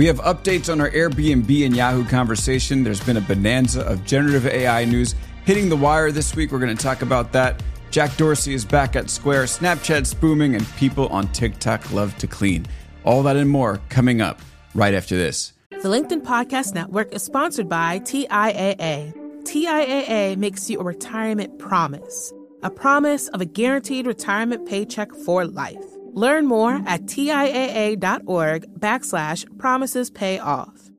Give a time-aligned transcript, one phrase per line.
[0.00, 2.84] We have updates on our Airbnb and Yahoo conversation.
[2.84, 6.52] There's been a bonanza of generative AI news hitting the wire this week.
[6.52, 7.62] We're going to talk about that.
[7.90, 12.64] Jack Dorsey is back at Square, Snapchat's booming, and people on TikTok love to clean.
[13.04, 14.40] All that and more coming up
[14.74, 15.52] right after this.
[15.68, 19.12] The LinkedIn Podcast Network is sponsored by TIAA.
[19.42, 22.32] TIAA makes you a retirement promise,
[22.62, 25.84] a promise of a guaranteed retirement paycheck for life.
[26.12, 30.90] Learn more at TIAA.org backslash promises pay off.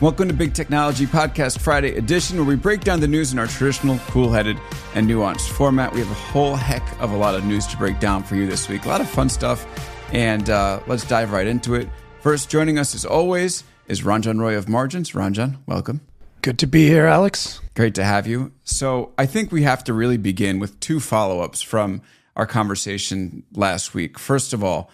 [0.00, 3.46] Welcome to Big Technology Podcast Friday edition, where we break down the news in our
[3.46, 4.58] traditional, cool headed,
[4.94, 5.92] and nuanced format.
[5.92, 8.46] We have a whole heck of a lot of news to break down for you
[8.46, 8.84] this week.
[8.84, 9.66] A lot of fun stuff,
[10.12, 11.88] and uh, let's dive right into it.
[12.20, 15.12] First, joining us as always is Ranjan Roy of Margins.
[15.12, 16.02] Ranjan, welcome.
[16.42, 17.60] Good to be here, Alex.
[17.74, 18.52] Great to have you.
[18.64, 22.02] So, I think we have to really begin with two follow ups from
[22.36, 24.18] our conversation last week.
[24.18, 24.90] First of all,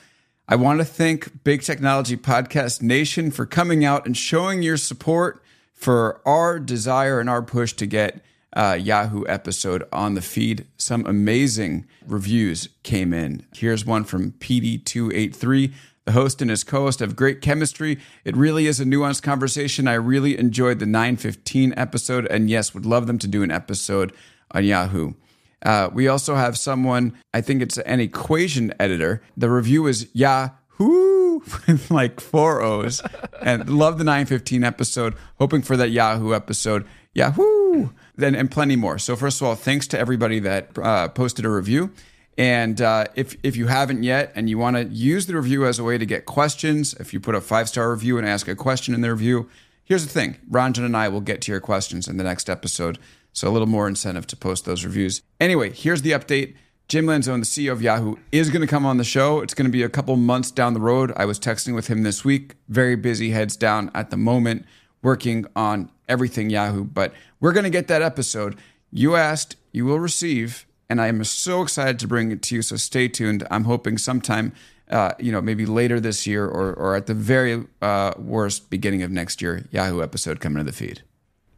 [0.48, 5.42] I want to thank Big Technology Podcast Nation for coming out and showing your support
[5.73, 8.22] for our desire and our push to get
[8.55, 10.67] uh, Yahoo episode on the feed.
[10.77, 13.47] Some amazing reviews came in.
[13.55, 15.72] Here's one from PD283.
[16.05, 17.98] The host and his co host have great chemistry.
[18.24, 19.89] It really is a nuanced conversation.
[19.89, 24.12] I really enjoyed the 915 episode, and yes, would love them to do an episode
[24.50, 25.14] on Yahoo.
[25.62, 29.22] Uh, we also have someone, I think it's an equation editor.
[29.36, 33.00] The review is Yahoo, with like four O's.
[33.41, 35.14] and love the 915 episode.
[35.38, 36.86] Hoping for that Yahoo episode.
[37.14, 37.90] Yahoo!
[38.16, 38.98] Then and plenty more.
[38.98, 41.92] So first of all, thanks to everybody that uh, posted a review.
[42.38, 45.78] And uh, if if you haven't yet, and you want to use the review as
[45.78, 48.56] a way to get questions, if you put a five star review and ask a
[48.56, 49.50] question in the review,
[49.84, 52.98] here's the thing: Ranjan and I will get to your questions in the next episode.
[53.33, 55.22] So a little more incentive to post those reviews.
[55.41, 56.55] Anyway, here's the update.
[56.88, 59.41] Jim Lanzone, the CEO of Yahoo, is going to come on the show.
[59.41, 61.12] It's going to be a couple months down the road.
[61.16, 62.56] I was texting with him this week.
[62.69, 64.66] Very busy, heads down at the moment,
[65.02, 66.84] working on everything Yahoo.
[66.84, 68.58] But we're going to get that episode.
[68.91, 72.62] You asked, you will receive, and I am so excited to bring it to you.
[72.62, 73.46] So stay tuned.
[73.51, 74.52] I'm hoping sometime,
[74.90, 79.02] uh, you know, maybe later this year or, or at the very uh, worst, beginning
[79.02, 81.02] of next year, Yahoo episode coming to the feed.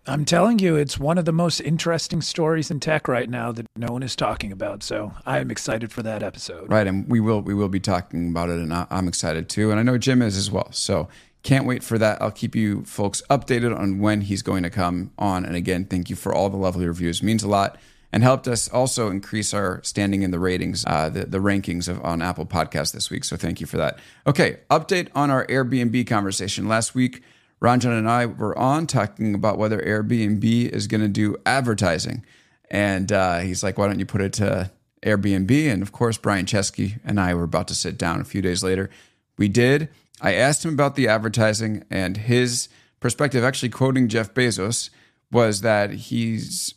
[0.07, 3.67] I'm telling you, it's one of the most interesting stories in tech right now that
[3.75, 4.83] no one is talking about.
[4.83, 6.71] So I'm excited for that episode.
[6.71, 9.81] Right, and we will we will be talking about it, and I'm excited too, and
[9.81, 10.71] I know Jim is as well.
[10.73, 11.09] So
[11.43, 12.21] can't wait for that.
[12.21, 15.45] I'll keep you folks updated on when he's going to come on.
[15.45, 17.79] And again, thank you for all the lovely reviews; it means a lot,
[18.13, 22.05] and helped us also increase our standing in the ratings, uh, the the rankings of
[22.05, 23.25] on Apple Podcasts this week.
[23.25, 23.99] So thank you for that.
[24.27, 27.23] Okay, update on our Airbnb conversation last week.
[27.63, 32.25] Ranjan and I were on talking about whether Airbnb is going to do advertising.
[32.71, 34.71] And uh, he's like, why don't you put it to
[35.03, 35.73] Airbnb?
[35.73, 38.63] And of course, Brian Chesky and I were about to sit down a few days
[38.63, 38.91] later.
[39.39, 39.89] We did.
[40.21, 42.69] I asked him about the advertising, and his
[43.01, 44.91] perspective, actually quoting Jeff Bezos,
[45.31, 46.75] was that he's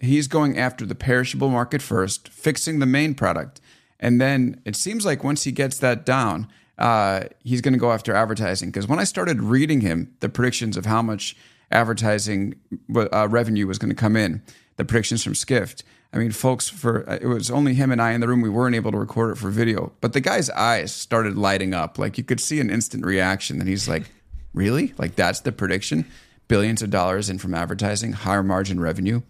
[0.00, 3.60] he's going after the perishable market first, fixing the main product,
[4.00, 6.48] and then it seems like once he gets that down,
[6.78, 8.70] uh, he's going to go after advertising.
[8.70, 11.36] Because when I started reading him the predictions of how much
[11.70, 12.54] advertising
[12.94, 14.42] uh, revenue was going to come in,
[14.76, 15.84] the predictions from Skift.
[16.12, 18.40] I mean, folks, for uh, it was only him and I in the room.
[18.40, 21.98] We weren't able to record it for video, but the guy's eyes started lighting up.
[21.98, 23.60] Like you could see an instant reaction.
[23.60, 24.04] And he's like,
[24.52, 24.94] "Really?
[24.96, 26.06] Like that's the prediction?
[26.46, 29.22] Billions of dollars in from advertising, higher margin revenue."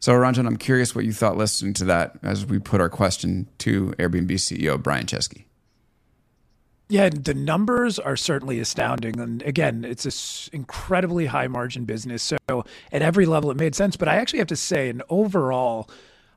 [0.00, 3.48] So, Ranjan, I'm curious what you thought listening to that as we put our question
[3.58, 5.44] to Airbnb CEO Brian Chesky.
[6.94, 9.18] Yeah, the numbers are certainly astounding.
[9.18, 12.22] And again, it's this incredibly high margin business.
[12.22, 12.36] So
[12.92, 13.96] at every level, it made sense.
[13.96, 15.90] But I actually have to say, and overall,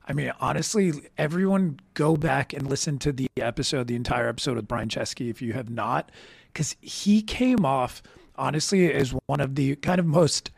[0.08, 4.66] I mean, honestly, everyone go back and listen to the episode, the entire episode with
[4.66, 6.10] Brian Chesky, if you have not,
[6.52, 8.02] because he came off,
[8.34, 10.50] honestly, as one of the kind of most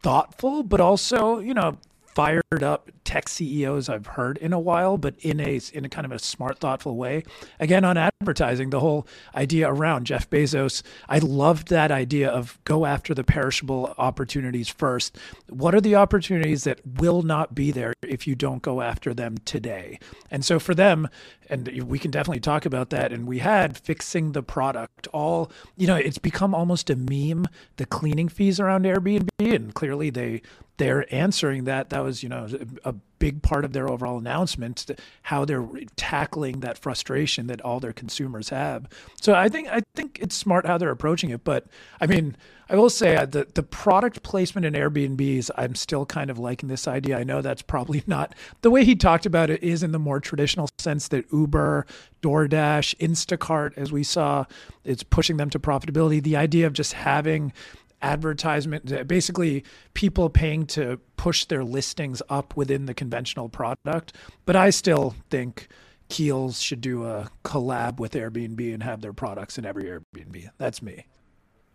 [0.00, 1.76] thoughtful, but also, you know,
[2.14, 6.04] fired up tech CEOs I've heard in a while, but in a in a kind
[6.04, 7.24] of a smart, thoughtful way.
[7.58, 12.86] Again, on advertising, the whole idea around Jeff Bezos, I loved that idea of go
[12.86, 15.16] after the perishable opportunities first.
[15.48, 19.38] What are the opportunities that will not be there if you don't go after them
[19.44, 19.98] today?
[20.30, 21.08] And so for them,
[21.48, 23.12] and we can definitely talk about that.
[23.12, 25.08] And we had fixing the product.
[25.12, 27.46] All you know, it's become almost a meme.
[27.76, 30.42] The cleaning fees around Airbnb, and clearly they
[30.80, 31.90] they're answering that.
[31.90, 32.48] That was, you know,
[32.84, 34.90] a big part of their overall announcement,
[35.20, 38.88] how they're tackling that frustration that all their consumers have.
[39.20, 41.44] So I think I think it's smart how they're approaching it.
[41.44, 41.66] But
[42.00, 42.34] I mean,
[42.70, 46.70] I will say uh, the the product placement in Airbnbs, I'm still kind of liking
[46.70, 47.18] this idea.
[47.18, 50.18] I know that's probably not the way he talked about it is in the more
[50.18, 51.84] traditional sense that Uber,
[52.22, 54.46] DoorDash, Instacart, as we saw,
[54.82, 56.22] it's pushing them to profitability.
[56.22, 57.52] The idea of just having
[58.02, 59.64] advertisement, basically
[59.94, 64.14] people paying to push their listings up within the conventional product.
[64.46, 65.68] But I still think
[66.08, 70.50] Kiehl's should do a collab with Airbnb and have their products in every Airbnb.
[70.58, 71.06] That's me.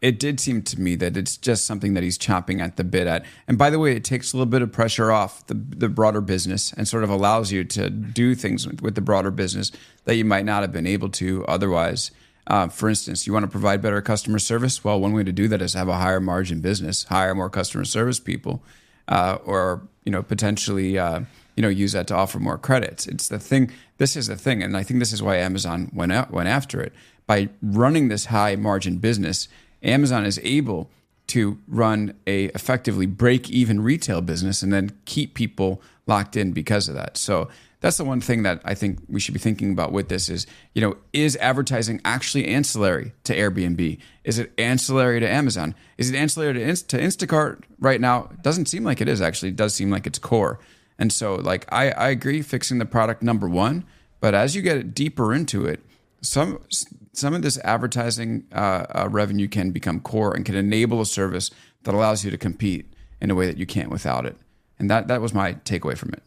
[0.02, 3.08] It did seem to me that it's just something that he's chopping at the bit
[3.08, 3.26] at.
[3.48, 6.22] And by the way, it takes a little bit of pressure off the, the broader
[6.22, 9.72] business and sort of allows you to do things with, with the broader business
[10.04, 12.12] that you might not have been able to otherwise.
[12.48, 14.84] Uh, for instance, you want to provide better customer service.
[14.84, 17.86] Well, one way to do that is have a higher margin business, hire more customer
[17.86, 18.64] service people,
[19.08, 21.22] uh, or you know potentially uh,
[21.56, 23.08] you know use that to offer more credits.
[23.08, 23.72] It's the thing.
[23.98, 26.82] This is the thing, and I think this is why Amazon went out, went after
[26.82, 26.94] it
[27.26, 29.48] by running this high margin business.
[29.82, 30.90] Amazon is able
[31.28, 36.88] to run a effectively break even retail business and then keep people locked in because
[36.88, 37.18] of that.
[37.18, 37.50] So
[37.86, 40.48] that's the one thing that I think we should be thinking about with this is,
[40.74, 44.00] you know, is advertising actually ancillary to Airbnb?
[44.24, 45.76] Is it ancillary to Amazon?
[46.00, 48.30] Is it ancillary to, Inst- to Instacart right now?
[48.32, 49.50] It doesn't seem like it is actually.
[49.50, 50.60] It does seem like it's core.
[50.98, 53.86] And so, like, I, I agree fixing the product number one,
[54.20, 55.80] but as you get deeper into it,
[56.22, 56.60] some
[57.14, 61.52] some of this advertising uh, uh, revenue can become core and can enable a service
[61.84, 62.92] that allows you to compete
[63.22, 64.38] in a way that you can't without it.
[64.80, 66.24] And that that was my takeaway from it.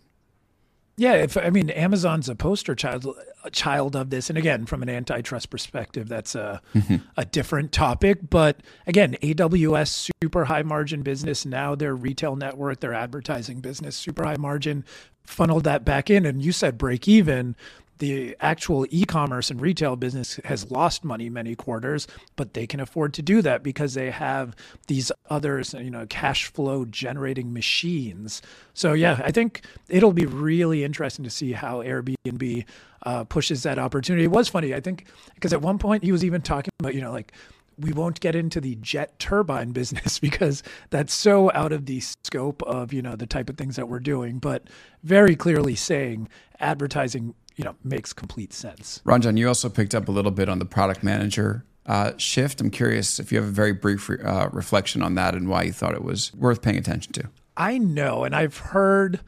[0.98, 3.06] Yeah, if I mean Amazon's a poster child
[3.44, 6.96] a child of this, and again, from an antitrust perspective, that's a mm-hmm.
[7.16, 8.28] a different topic.
[8.28, 11.46] But again, AWS super high margin business.
[11.46, 14.84] Now their retail network, their advertising business, super high margin,
[15.24, 17.54] funneled that back in, and you said break even
[17.98, 22.06] the actual e-commerce and retail business has lost money many quarters,
[22.36, 24.54] but they can afford to do that because they have
[24.86, 28.42] these others, you know, cash flow generating machines.
[28.74, 32.64] So yeah, I think it'll be really interesting to see how Airbnb
[33.02, 34.24] uh, pushes that opportunity.
[34.24, 37.00] It was funny, I think, because at one point he was even talking about, you
[37.00, 37.32] know, like
[37.78, 42.62] we won't get into the jet turbine business because that's so out of the scope
[42.64, 44.64] of you know the type of things that we're doing but
[45.02, 46.28] very clearly saying
[46.60, 49.02] advertising you know makes complete sense.
[49.04, 52.60] Ranjan, you also picked up a little bit on the product manager uh, shift.
[52.60, 55.72] I'm curious if you have a very brief uh, reflection on that and why you
[55.72, 57.28] thought it was worth paying attention to.
[57.56, 59.20] I know, and I've heard,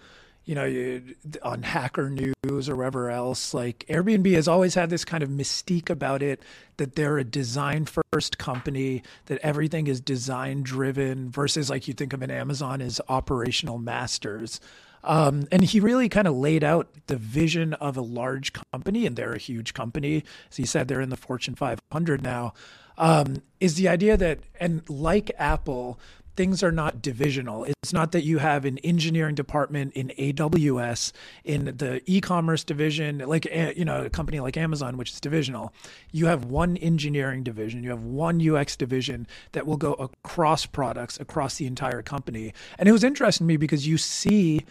[0.44, 1.00] you know,
[1.42, 5.90] on Hacker News or wherever else, like Airbnb has always had this kind of mystique
[5.90, 6.40] about it
[6.76, 12.12] that they're a design first company, that everything is design driven versus like you think
[12.12, 14.60] of an Amazon as operational masters.
[15.02, 19.16] Um, and he really kind of laid out the vision of a large company, and
[19.16, 20.24] they're a huge company.
[20.50, 22.52] As he said, they're in the Fortune 500 now.
[22.98, 25.98] Um, is the idea that, and like Apple,
[26.36, 27.64] things are not divisional.
[27.64, 31.12] It's not that you have an engineering department in AWS,
[31.44, 35.72] in the e-commerce division, like eh, you know, a company like Amazon, which is divisional.
[36.12, 41.18] You have one engineering division, you have one UX division that will go across products
[41.20, 42.54] across the entire company.
[42.78, 44.64] And it was interesting to me because you see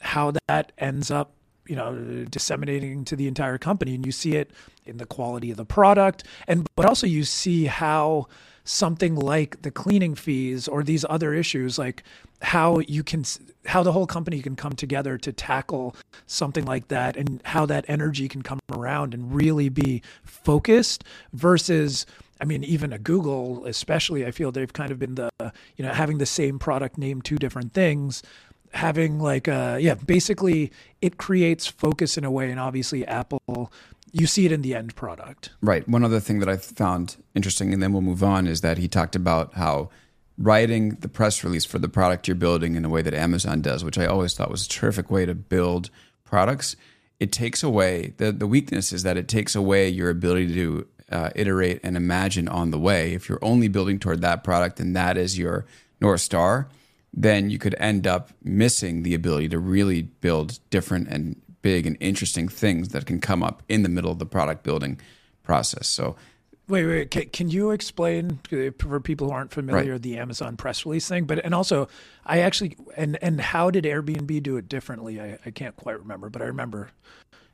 [0.00, 1.32] how that ends up
[1.66, 3.94] you know disseminating to the entire company.
[3.94, 4.50] And you see it
[4.84, 6.24] in the quality of the product.
[6.46, 8.28] And but also you see how
[8.64, 12.02] something like the cleaning fees or these other issues like
[12.42, 13.24] how you can
[13.64, 15.94] how the whole company can come together to tackle
[16.26, 22.06] something like that and how that energy can come around and really be focused versus
[22.38, 25.30] I mean, even a Google, especially, I feel they've kind of been the,
[25.76, 28.22] you know, having the same product name two different things
[28.76, 33.72] having like uh yeah basically it creates focus in a way and obviously apple
[34.12, 35.50] you see it in the end product.
[35.60, 35.86] Right.
[35.86, 38.88] One other thing that i found interesting and then we'll move on is that he
[38.88, 39.90] talked about how
[40.38, 43.82] writing the press release for the product you're building in a way that amazon does
[43.82, 45.88] which i always thought was a terrific way to build
[46.26, 46.76] products.
[47.18, 51.30] It takes away the, the weakness is that it takes away your ability to uh,
[51.34, 53.14] iterate and imagine on the way.
[53.14, 55.64] If you're only building toward that product and that is your
[56.00, 56.68] north star
[57.16, 61.96] then you could end up missing the ability to really build different and big and
[61.98, 65.00] interesting things that can come up in the middle of the product building
[65.42, 65.88] process.
[65.88, 66.14] So,
[66.68, 70.02] wait, wait, can, can you explain uh, for people who aren't familiar right.
[70.02, 71.24] the Amazon press release thing?
[71.24, 71.88] But and also,
[72.26, 75.20] I actually and and how did Airbnb do it differently?
[75.20, 76.90] I, I can't quite remember, but I remember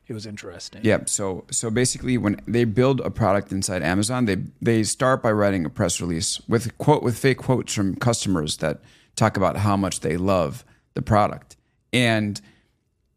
[0.07, 0.81] it was interesting.
[0.83, 0.99] Yeah.
[1.05, 5.65] So so basically, when they build a product inside Amazon, they they start by writing
[5.65, 8.81] a press release with quote with fake quotes from customers that
[9.15, 11.55] talk about how much they love the product.
[11.91, 12.39] And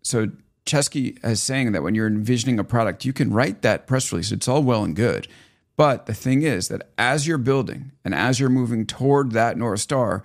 [0.03, 0.29] so
[0.67, 4.33] Chesky is saying that when you're envisioning a product, you can write that press release.
[4.33, 5.29] It's all well and good.
[5.77, 9.81] But the thing is that as you're building and as you're moving toward that North
[9.81, 10.25] Star,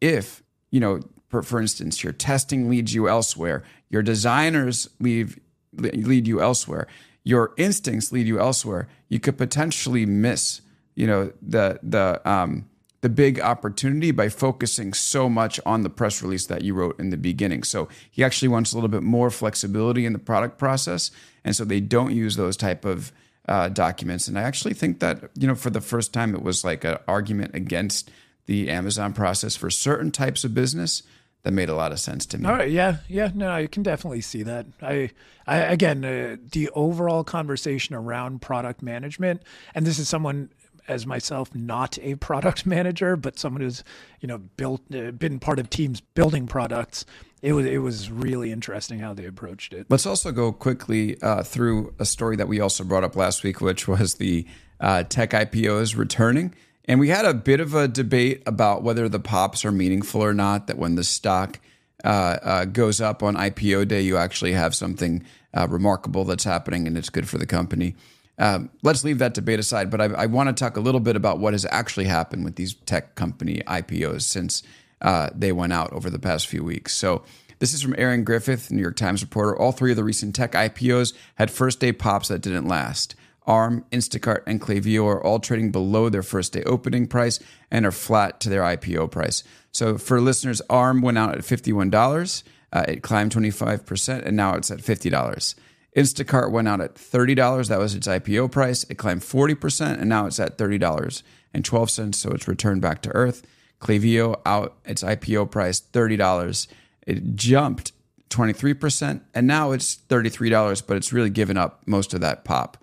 [0.00, 5.38] if, you know, for, for instance, your testing leads you elsewhere, your designers leave,
[5.72, 6.86] lead you elsewhere,
[7.22, 10.62] your instincts lead you elsewhere, you could potentially miss,
[10.94, 12.69] you know, the, the, um,
[13.00, 17.10] the big opportunity by focusing so much on the press release that you wrote in
[17.10, 17.62] the beginning.
[17.62, 21.10] So he actually wants a little bit more flexibility in the product process,
[21.44, 23.12] and so they don't use those type of
[23.48, 24.28] uh, documents.
[24.28, 26.98] And I actually think that you know for the first time it was like an
[27.08, 28.10] argument against
[28.46, 31.02] the Amazon process for certain types of business
[31.42, 32.46] that made a lot of sense to me.
[32.46, 34.66] All right, yeah, yeah, no, I can definitely see that.
[34.82, 35.10] I,
[35.46, 39.42] I again, uh, the overall conversation around product management,
[39.74, 40.50] and this is someone
[40.90, 43.82] as myself not a product manager, but someone who's
[44.20, 47.06] you know built uh, been part of teams building products.
[47.40, 49.86] It was it was really interesting how they approached it.
[49.88, 53.60] Let's also go quickly uh, through a story that we also brought up last week,
[53.60, 54.46] which was the
[54.80, 56.54] uh, tech IPOs returning.
[56.86, 60.34] And we had a bit of a debate about whether the pops are meaningful or
[60.34, 60.66] not.
[60.66, 61.60] That when the stock
[62.04, 65.24] uh, uh, goes up on IPO day, you actually have something
[65.68, 67.94] remarkable that's happening, and it's good for the company.
[68.40, 71.14] Um, let's leave that debate aside, but I, I want to talk a little bit
[71.14, 74.62] about what has actually happened with these tech company IPOs since
[75.02, 76.94] uh, they went out over the past few weeks.
[76.94, 77.22] So,
[77.58, 79.54] this is from Erin Griffith, New York Times reporter.
[79.54, 83.14] All three of the recent tech IPOs had first day pops that didn't last.
[83.46, 87.38] ARM, Instacart, and Klaviyo are all trading below their first day opening price
[87.70, 89.44] and are flat to their IPO price.
[89.72, 92.42] So, for listeners, ARM went out at $51.
[92.72, 95.54] Uh, it climbed 25%, and now it's at $50.
[95.96, 97.68] Instacart went out at $30.
[97.68, 98.84] That was its IPO price.
[98.84, 102.14] It climbed 40%, and now it's at $30.12.
[102.14, 103.42] So it's returned back to earth.
[103.80, 106.68] Klaviyo out its IPO price, $30.
[107.06, 107.92] It jumped
[108.28, 112.76] 23%, and now it's $33, but it's really given up most of that pop.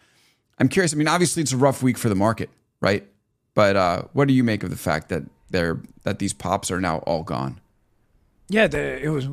[0.60, 0.94] I'm curious.
[0.94, 2.50] I mean, obviously, it's a rough week for the market,
[2.82, 3.08] right?
[3.54, 6.82] But uh, what do you make of the fact that they're that these pops are
[6.82, 7.62] now all gone?
[8.50, 9.28] Yeah, the, it was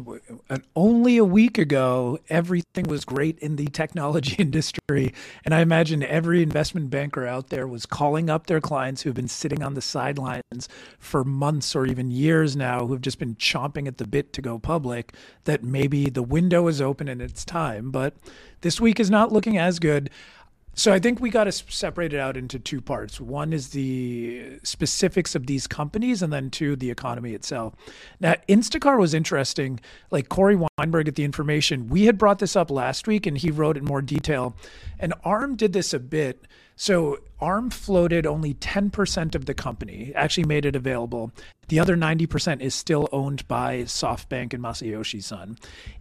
[0.50, 2.18] uh, only a week ago.
[2.28, 7.68] Everything was great in the technology industry, and I imagine every investment banker out there
[7.68, 10.68] was calling up their clients who have been sitting on the sidelines
[10.98, 14.42] for months or even years now, who have just been chomping at the bit to
[14.42, 15.14] go public.
[15.44, 18.14] That maybe the window is open and it's time, but
[18.62, 20.10] this week is not looking as good.
[20.74, 23.20] So I think we got to separate it out into two parts.
[23.20, 27.74] One is the specifics of these companies, and then two, the economy itself.
[28.18, 29.80] Now, Instacart was interesting.
[30.10, 33.50] Like Corey Weinberg at the Information, we had brought this up last week, and he
[33.50, 34.56] wrote in more detail.
[34.98, 36.44] And ARM did this a bit.
[36.76, 41.30] So ARM floated only 10% of the company, actually made it available.
[41.68, 45.56] The other 90% is still owned by SoftBank and Masayoshi Son.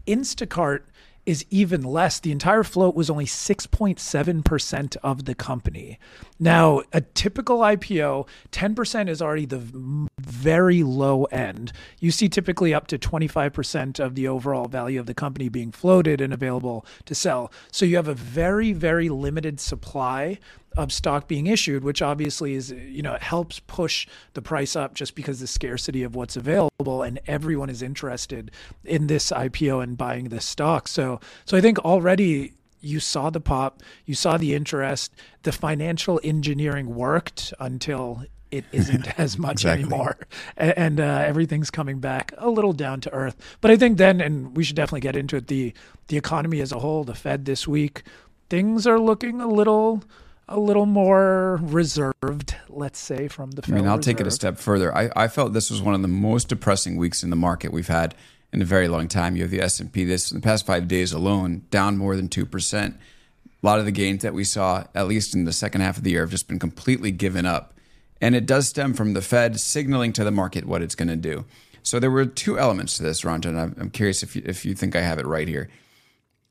[0.08, 0.82] Instacart
[1.26, 2.20] is even less.
[2.20, 6.00] The entire float was only 6.7% of the company.
[6.40, 11.72] Now, a typical IPO, 10% is already the very low end.
[12.00, 16.20] You see typically up to 25% of the overall value of the company being floated
[16.20, 17.52] and available to sell.
[17.72, 20.40] So you have a very, very limited supply
[20.78, 24.94] of stock being issued, which obviously is, you know, it helps push the price up
[24.94, 28.52] just because the scarcity of what's available and everyone is interested
[28.84, 30.88] in this IPO and buying this stock.
[30.88, 35.14] So, so I think already you saw the pop, you saw the interest,
[35.44, 39.86] the financial engineering worked until it isn't as much exactly.
[39.86, 40.18] anymore,
[40.58, 43.36] and, and uh, everything's coming back a little down to earth.
[43.62, 45.48] But I think then, and we should definitely get into it.
[45.48, 45.74] The
[46.08, 48.04] the economy as a whole, the Fed this week,
[48.50, 50.04] things are looking a little
[50.48, 54.18] a little more reserved, let's say, from the Federal I mean, I'll Reserve.
[54.18, 54.96] take it a step further.
[54.96, 57.88] I, I felt this was one of the most depressing weeks in the market we've
[57.88, 58.14] had
[58.52, 59.36] in a very long time.
[59.36, 62.94] You have the S&P this in the past 5 days alone down more than 2%.
[62.94, 66.04] A lot of the gains that we saw at least in the second half of
[66.04, 67.74] the year have just been completely given up.
[68.20, 71.16] And it does stem from the Fed signaling to the market what it's going to
[71.16, 71.46] do.
[71.82, 73.58] So there were two elements to this, Ranjan.
[73.58, 75.70] I'm, I'm curious if you, if you think I have it right here.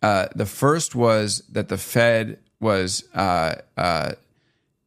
[0.02, 4.12] Uh, the first was that the Fed was uh, uh,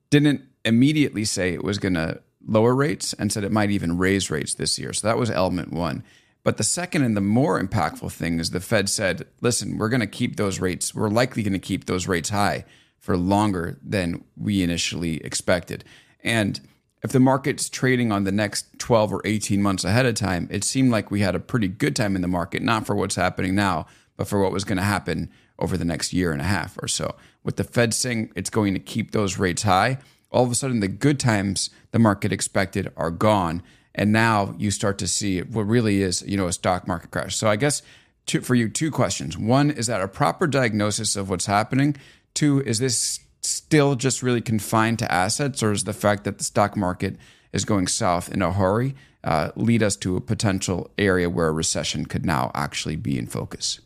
[0.09, 4.31] didn't immediately say it was going to lower rates and said it might even raise
[4.31, 4.93] rates this year.
[4.93, 6.03] So that was element one.
[6.43, 10.01] But the second and the more impactful thing is the Fed said, listen, we're going
[10.01, 12.65] to keep those rates, we're likely going to keep those rates high
[12.99, 15.83] for longer than we initially expected.
[16.23, 16.59] And
[17.03, 20.63] if the market's trading on the next 12 or 18 months ahead of time, it
[20.63, 23.55] seemed like we had a pretty good time in the market, not for what's happening
[23.55, 23.85] now,
[24.17, 26.87] but for what was going to happen over the next year and a half or
[26.87, 27.15] so.
[27.45, 29.99] With the Fed saying it's going to keep those rates high,
[30.31, 33.63] all of a sudden the good times the market expected are gone.
[33.93, 37.37] And now you start to see what really is, you know, a stock market crash.
[37.37, 37.81] So I guess
[38.25, 39.37] two, for you, two questions.
[39.37, 41.95] One, is that a proper diagnosis of what's happening?
[42.33, 46.43] Two, is this still just really confined to assets, or is the fact that the
[46.43, 47.15] stock market
[47.53, 51.51] is going south in a hurry uh, lead us to a potential area where a
[51.51, 53.79] recession could now actually be in focus?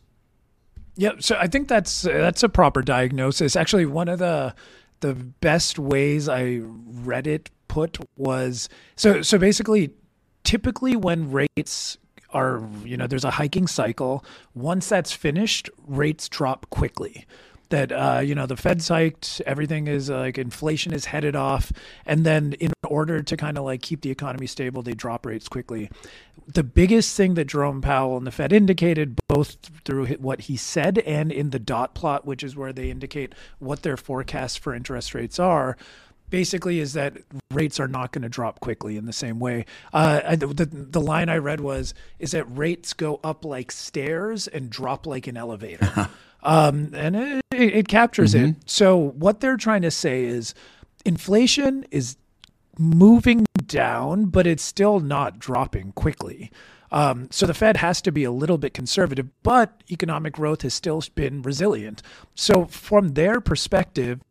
[0.99, 3.55] Yeah, so I think that's that's a proper diagnosis.
[3.55, 4.53] Actually, one of the
[4.99, 9.91] the best ways I read it put was so so basically
[10.43, 11.97] typically when rates
[12.31, 14.25] are you know there's a hiking cycle
[14.55, 17.25] once that's finished rates drop quickly
[17.69, 21.71] that uh, you know the Fed's hiked, everything is uh, like inflation is headed off,
[22.05, 25.47] and then in order to kind of like keep the economy stable, they drop rates
[25.47, 25.89] quickly.
[26.47, 30.97] The biggest thing that Jerome Powell and the Fed indicated, both through what he said
[30.99, 35.13] and in the dot plot, which is where they indicate what their forecasts for interest
[35.13, 35.77] rates are,
[36.29, 37.17] basically is that
[37.51, 39.65] rates are not going to drop quickly in the same way.
[39.93, 44.69] Uh, the, the line I read was is that rates go up like stairs and
[44.69, 46.09] drop like an elevator.
[46.43, 48.51] um, and it, it captures mm-hmm.
[48.51, 48.55] it.
[48.65, 50.53] So what they're trying to say is
[51.05, 52.17] inflation is
[52.77, 56.51] moving down, but it's still not dropping quickly.
[56.91, 60.73] Um, so the Fed has to be a little bit conservative, but economic growth has
[60.73, 62.01] still been resilient.
[62.33, 64.21] So from their perspective,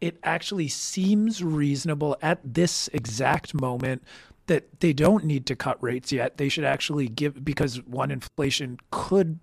[0.00, 4.04] it actually seems reasonable at this exact moment
[4.46, 6.36] that they don't need to cut rates yet.
[6.36, 9.40] They should actually give because one inflation could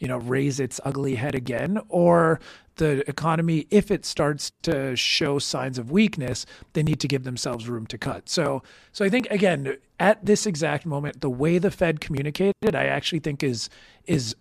[0.00, 2.40] you know raise its ugly head again or
[2.76, 7.68] the economy if it starts to show signs of weakness they need to give themselves
[7.68, 11.70] room to cut so so i think again at this exact moment the way the
[11.70, 13.68] fed communicated i actually think is
[14.06, 14.34] is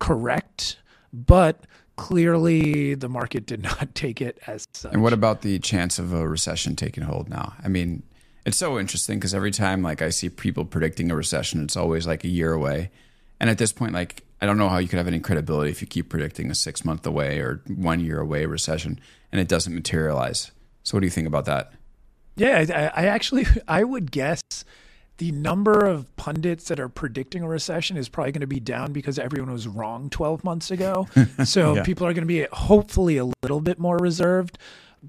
[0.00, 0.78] correct
[1.12, 1.66] but
[1.96, 4.92] clearly the market did not take it as such.
[4.92, 7.54] And what about the chance of a recession taking hold now?
[7.62, 8.02] I mean,
[8.44, 12.06] it's so interesting because every time like I see people predicting a recession, it's always
[12.06, 12.90] like a year away.
[13.42, 15.82] And at this point, like I don't know how you could have any credibility if
[15.82, 19.00] you keep predicting a six month away or one year away recession
[19.32, 20.52] and it doesn't materialize.
[20.84, 21.72] So, what do you think about that?
[22.36, 24.42] Yeah, I, I actually I would guess
[25.18, 28.92] the number of pundits that are predicting a recession is probably going to be down
[28.92, 31.08] because everyone was wrong 12 months ago.
[31.44, 31.82] So yeah.
[31.82, 34.56] people are going to be hopefully a little bit more reserved.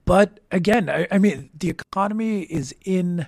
[0.06, 3.28] But again, I, I mean, the economy is in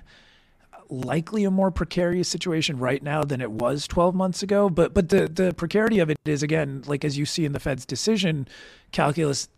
[0.88, 4.68] likely a more precarious situation right now than it was 12 months ago.
[4.68, 7.60] But but the the precarity of it is again like as you see in the
[7.60, 8.48] Fed's decision
[8.92, 9.48] calculus,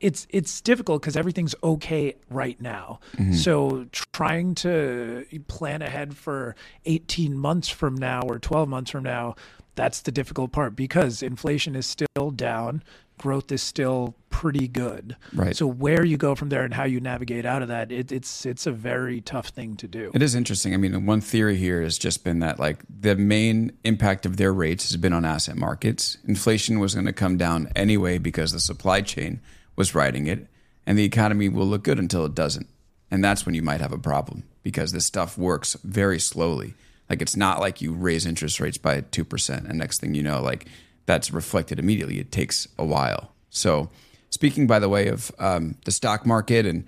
[0.00, 3.00] it's it's difficult because everything's okay right now.
[3.16, 3.34] Mm-hmm.
[3.34, 9.36] So trying to plan ahead for 18 months from now or 12 months from now,
[9.74, 12.82] that's the difficult part because inflation is still down
[13.18, 15.16] growth is still pretty good.
[15.32, 15.56] Right.
[15.56, 18.44] So where you go from there and how you navigate out of that, it, it's
[18.44, 20.10] it's a very tough thing to do.
[20.14, 20.74] It is interesting.
[20.74, 24.52] I mean, one theory here has just been that like the main impact of their
[24.52, 26.18] rates has been on asset markets.
[26.26, 29.40] Inflation was going to come down anyway because the supply chain
[29.74, 30.46] was riding it,
[30.86, 32.68] and the economy will look good until it doesn't,
[33.10, 36.74] and that's when you might have a problem because this stuff works very slowly.
[37.08, 40.22] Like it's not like you raise interest rates by two percent, and next thing you
[40.22, 40.66] know, like
[41.06, 42.18] that's reflected immediately.
[42.18, 43.32] It takes a while.
[43.50, 43.90] So,
[44.30, 46.84] speaking by the way of um, the stock market and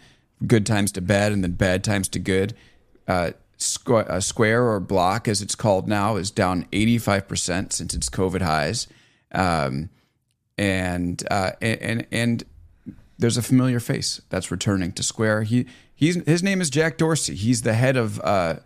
[0.46, 2.54] good times to bad and then bad times to good,
[3.06, 8.08] uh, Squ- uh, Square or Block, as it's called now, is down 85% since its
[8.08, 8.86] COVID highs.
[9.32, 9.90] Um,
[10.56, 12.44] and, uh, and, and
[13.18, 15.42] there's a familiar face that's returning to Square.
[15.44, 17.34] He, he's, his name is Jack Dorsey.
[17.34, 18.56] He's the head of, uh,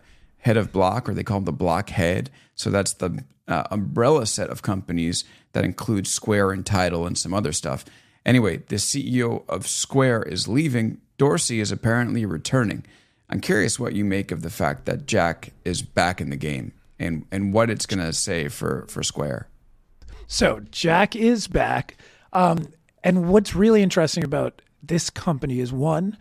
[0.43, 2.29] head of Block, or they call him the Block head.
[2.55, 7.33] So that's the uh, umbrella set of companies that includes Square and Tidal and some
[7.33, 7.85] other stuff.
[8.25, 10.99] Anyway, the CEO of Square is leaving.
[11.17, 12.85] Dorsey is apparently returning.
[13.29, 16.73] I'm curious what you make of the fact that Jack is back in the game
[16.99, 19.47] and, and what it's going to say for, for Square.
[20.27, 21.97] So, Jack is back.
[22.31, 22.67] Um,
[23.03, 26.17] and what's really interesting about this company is one,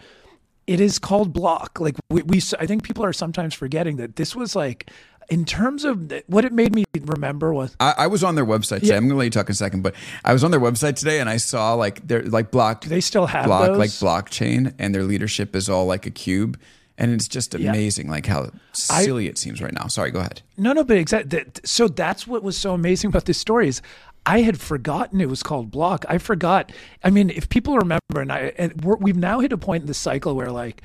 [0.66, 1.80] it is called Block.
[1.80, 4.90] Like we, we, I think people are sometimes forgetting that this was like
[5.28, 8.80] in terms of what it made me remember was I, I was on their website
[8.80, 8.88] today.
[8.88, 8.96] Yeah.
[8.96, 9.94] I'm going to let you talk in a second, but
[10.24, 12.82] I was on their website today and I saw like they're like block.
[12.82, 13.78] Do they still have block those?
[13.78, 16.58] like blockchain, and their leadership is all like a cube,
[16.98, 18.12] and it's just amazing yeah.
[18.12, 19.86] like how silly I, it seems right now.
[19.86, 20.42] Sorry, go ahead.
[20.56, 21.44] No, no, but exactly.
[21.64, 23.80] So that's what was so amazing about this story is
[24.24, 26.04] I had forgotten it was called Block.
[26.08, 26.70] I forgot.
[27.02, 29.94] I mean, if people remember, and I and we've now hit a point in the
[29.94, 30.82] cycle where like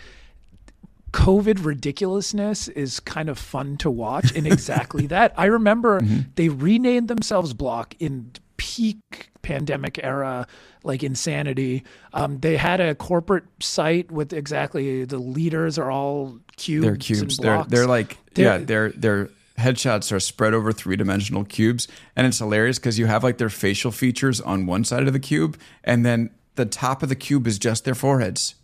[1.11, 5.33] COVID ridiculousness is kind of fun to watch in exactly that.
[5.37, 6.29] I remember mm-hmm.
[6.35, 10.47] they renamed themselves Block in peak pandemic era
[10.83, 11.83] like insanity.
[12.13, 16.85] Um, they had a corporate site with exactly the leaders are all cubes.
[16.85, 17.37] They're cubes.
[17.37, 18.65] They're they're like they're, yeah.
[18.65, 23.23] They're they're headshots are spread over three dimensional cubes, and it's hilarious because you have
[23.23, 27.09] like their facial features on one side of the cube, and then the top of
[27.09, 28.55] the cube is just their foreheads.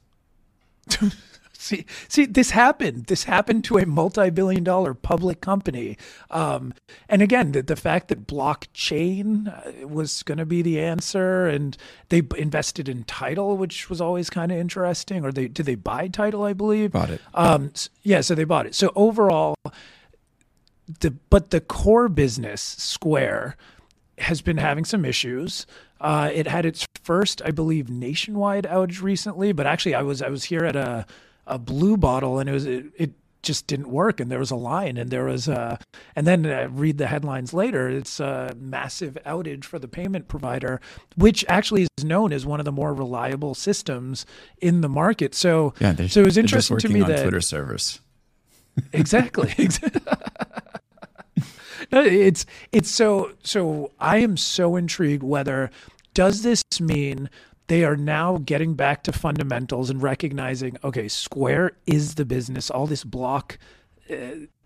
[1.54, 3.06] see, see, this happened.
[3.06, 5.98] This happened to a multi-billion-dollar public company.
[6.30, 6.74] Um,
[7.08, 11.78] and again, the, the, fact that blockchain uh, was going to be the answer, and
[12.10, 15.24] they invested in Tidal, which was always kind of interesting.
[15.26, 16.44] Or they did they buy Tidal?
[16.44, 17.22] I believe bought it.
[17.34, 17.72] Um,
[18.04, 18.76] yeah, so they bought it.
[18.76, 19.56] So overall,
[21.00, 23.58] the but the core business Square
[24.18, 25.66] has been having some issues.
[26.00, 30.30] Uh, it had its first, I believe, nationwide outage recently, but actually, I was I
[30.30, 31.06] was here at a
[31.48, 33.12] a blue bottle, and it was it, it
[33.44, 35.78] just didn't work, and there was a line, and there was a,
[36.16, 37.90] and then uh, read the headlines later.
[37.90, 40.82] It's a massive outage for the payment provider,
[41.16, 44.26] which actually is known as one of the more reliable systems
[44.60, 45.36] in the market.
[45.36, 48.00] So yeah, so it was interesting to me that Twitter servers.
[48.94, 49.54] exactly.
[51.94, 55.70] it's it's so so I am so intrigued whether
[56.14, 57.30] does this mean
[57.68, 62.70] they are now getting back to fundamentals and recognizing okay Square is the business.
[62.70, 63.58] All this block
[64.10, 64.16] uh,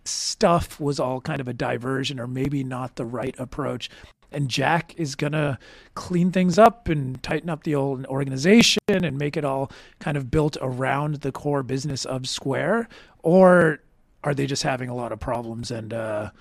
[0.05, 3.89] stuff was all kind of a diversion or maybe not the right approach.
[4.31, 5.57] And Jack is going to
[5.95, 10.29] clean things up and tighten up the old organization and make it all kind of
[10.29, 12.89] built around the core business of Square
[13.23, 13.79] or
[14.23, 16.31] are they just having a lot of problems and uh,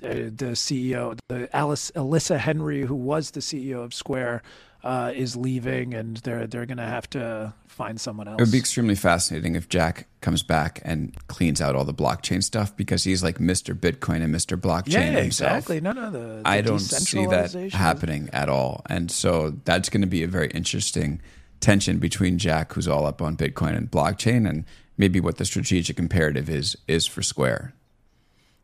[0.00, 4.42] the CEO, the Alice Alyssa Henry, who was the CEO of Square,
[4.82, 8.40] uh, is leaving, and they're they're going to have to find someone else.
[8.40, 12.42] It would be extremely fascinating if Jack comes back and cleans out all the blockchain
[12.42, 13.74] stuff because he's like Mr.
[13.74, 14.58] Bitcoin and Mr.
[14.58, 15.58] Blockchain yeah, himself.
[15.58, 15.80] exactly.
[15.80, 20.02] No, no, the, the I don't see that happening at all, and so that's going
[20.02, 21.20] to be a very interesting
[21.60, 24.64] tension between Jack, who's all up on Bitcoin and blockchain, and
[24.96, 27.74] maybe what the strategic imperative is is for Square.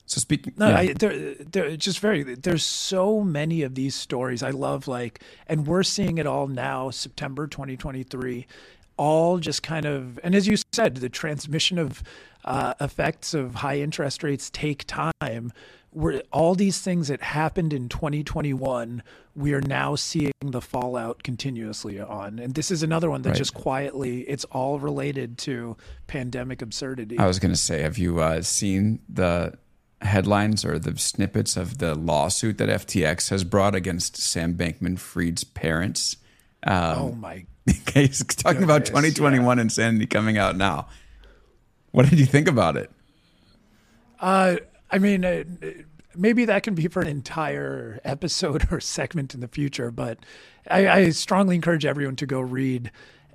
[0.07, 0.79] So speaking, no, yeah.
[0.79, 2.23] I, there, there, just very.
[2.23, 4.43] There's so many of these stories.
[4.43, 8.47] I love like, and we're seeing it all now, September 2023,
[8.97, 12.05] all just kind of, and as you said, the transmission of
[12.45, 15.53] uh, effects of high interest rates take time.
[15.91, 19.03] Where all these things that happened in 2021,
[19.35, 22.39] we are now seeing the fallout continuously on.
[22.39, 23.39] And this is another one that right.
[23.39, 27.19] just quietly, it's all related to pandemic absurdity.
[27.19, 29.55] I was going to say, have you uh, seen the
[30.07, 35.45] headlines or the snippets of the lawsuit that FTX has brought against Sam Bankman Fried's
[35.45, 36.17] parents.
[36.63, 37.45] Um, oh my!
[37.95, 39.63] He's talking about 2021 yeah.
[39.63, 40.89] insanity coming out now.
[41.93, 42.91] What did you think about it?
[44.21, 44.57] Uh,
[44.91, 45.45] I mean, uh,
[46.15, 50.19] maybe that can be for an entire episode or segment in the future, but
[50.71, 52.91] I, I strongly encourage everyone to go read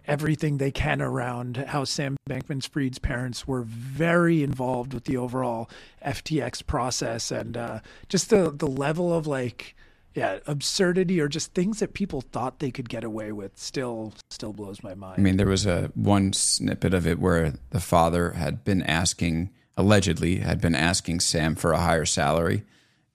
[0.07, 5.69] everything they can around how Sam Bankman Fried's parents were very involved with the overall
[6.05, 9.75] FTX process and uh, just the, the level of like,
[10.13, 14.51] yeah, absurdity or just things that people thought they could get away with still still
[14.51, 15.15] blows my mind.
[15.17, 19.51] I mean, there was a one snippet of it where the father had been asking
[19.77, 22.63] allegedly had been asking Sam for a higher salary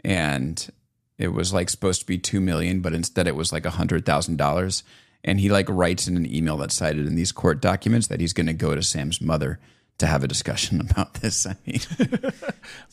[0.03, 0.68] and
[1.18, 4.83] it was like supposed to be 2 million but instead it was like a $100,000
[5.26, 8.32] and he like writes in an email that's cited in these court documents that he's
[8.32, 9.58] going to go to Sam's mother
[9.98, 11.46] to have a discussion about this.
[11.46, 11.80] I mean,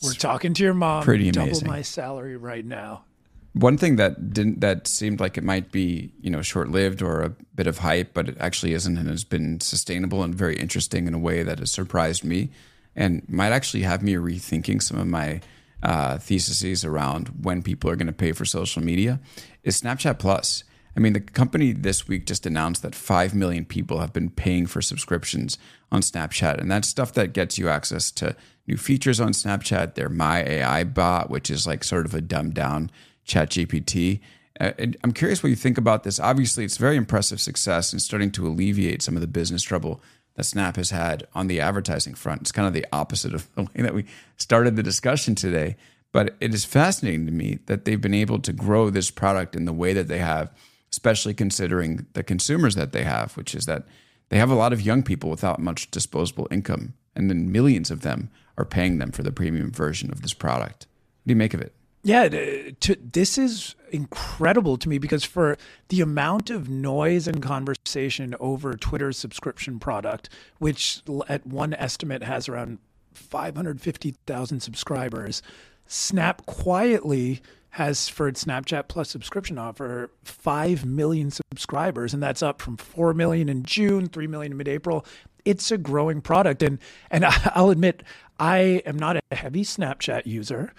[0.02, 1.04] we're talking to your mom.
[1.04, 1.64] Pretty amazing.
[1.64, 3.04] Double my salary right now.
[3.52, 7.22] One thing that didn't that seemed like it might be you know short lived or
[7.22, 11.06] a bit of hype, but it actually isn't, and has been sustainable and very interesting
[11.06, 12.50] in a way that has surprised me,
[12.96, 15.40] and might actually have me rethinking some of my
[15.84, 19.20] uh, theses around when people are going to pay for social media.
[19.62, 20.64] Is Snapchat Plus?
[20.96, 24.66] I mean, the company this week just announced that 5 million people have been paying
[24.66, 25.58] for subscriptions
[25.90, 26.60] on Snapchat.
[26.60, 30.84] And that's stuff that gets you access to new features on Snapchat, their My AI
[30.84, 32.90] bot, which is like sort of a dumbed down
[33.26, 34.20] ChatGPT.
[34.60, 36.20] Uh, I'm curious what you think about this.
[36.20, 40.00] Obviously, it's very impressive success and starting to alleviate some of the business trouble
[40.36, 42.42] that Snap has had on the advertising front.
[42.42, 45.76] It's kind of the opposite of the way that we started the discussion today.
[46.12, 49.64] But it is fascinating to me that they've been able to grow this product in
[49.64, 50.52] the way that they have
[50.94, 53.84] especially considering the consumers that they have, which is that
[54.28, 58.02] they have a lot of young people without much disposable income, and then millions of
[58.02, 60.86] them are paying them for the premium version of this product.
[61.22, 61.74] What do you make of it?
[62.04, 68.36] Yeah, to, this is incredible to me because for the amount of noise and conversation
[68.38, 70.28] over Twitter's subscription product,
[70.58, 72.78] which at one estimate has around
[73.14, 75.42] 550,000 subscribers,
[75.86, 77.42] Snap quietly
[77.74, 83.14] has for its Snapchat Plus subscription offer 5 million subscribers and that's up from 4
[83.14, 85.04] million in June, 3 million in mid-April.
[85.44, 86.78] It's a growing product and
[87.10, 88.04] and I'll admit
[88.38, 90.72] I am not a heavy Snapchat user.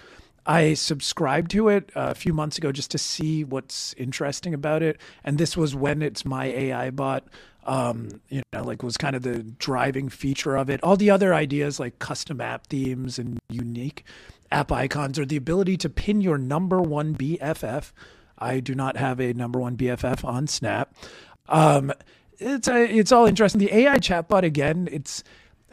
[0.46, 5.02] I subscribed to it a few months ago just to see what's interesting about it.
[5.26, 7.26] And this was when it's my AI bot,
[7.66, 10.82] um, you know, like was kind of the driving feature of it.
[10.82, 14.06] All the other ideas like custom app themes and unique
[14.52, 17.92] app icons or the ability to pin your number one BFF.
[18.38, 20.94] I do not have a number one BFF on Snap.
[21.48, 21.94] Um,
[22.38, 23.60] it's a, it's all interesting.
[23.60, 25.24] The AI chatbot again, it's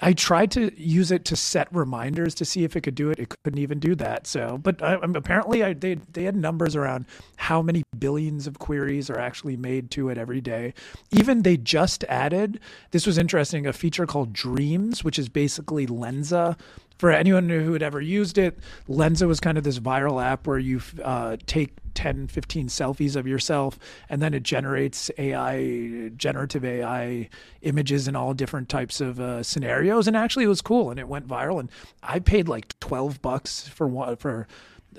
[0.05, 3.21] I tried to use it to set reminders to see if it could do it.
[3.21, 4.27] It couldn't even do that.
[4.27, 7.07] So, but I, apparently, I, they they had numbers around
[7.37, 10.75] how many billions of queries are actually made to it every day.
[11.13, 12.59] Even they just added
[12.91, 16.59] this was interesting a feature called Dreams, which is basically Lensa
[16.99, 20.59] for anyone who had ever used it, Lensa was kind of this viral app where
[20.59, 23.79] you uh, take 10, 15 selfies of yourself,
[24.09, 27.29] and then it generates AI, generative AI
[27.63, 30.07] images in all different types of uh, scenarios.
[30.07, 31.61] And actually, it was cool, and it went viral.
[31.61, 31.71] And
[32.03, 34.47] I paid like 12 bucks for one for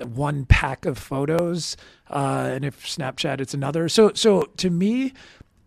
[0.02, 1.76] one pack of photos,
[2.10, 3.88] uh, and if Snapchat, it's another.
[3.88, 5.12] So, so to me,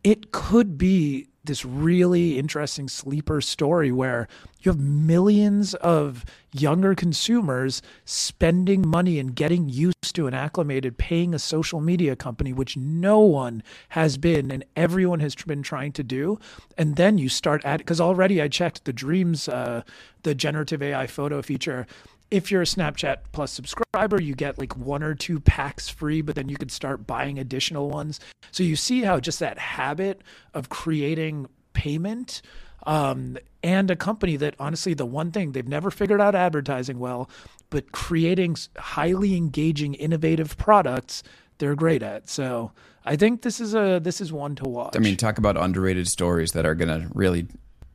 [0.04, 4.28] it could be this really interesting sleeper story where
[4.62, 11.34] you have millions of younger consumers spending money and getting used to and acclimated paying
[11.34, 16.04] a social media company, which no one has been and everyone has been trying to
[16.04, 16.40] do.
[16.78, 19.84] And then you start at because already I checked the Dreams, uh,
[20.24, 21.88] the generative AI photo feature
[22.30, 26.36] if you're a Snapchat Plus subscriber, you get like one or two packs free, but
[26.36, 28.20] then you could start buying additional ones.
[28.52, 30.22] So you see how just that habit
[30.54, 32.42] of creating payment
[32.86, 37.30] um, and a company that honestly, the one thing they've never figured out advertising well,
[37.70, 41.24] but creating highly engaging, innovative products,
[41.58, 42.30] they're great at.
[42.30, 42.72] So
[43.06, 44.96] I think this is a this is one to watch.
[44.96, 47.48] I mean, talk about underrated stories that are going to really,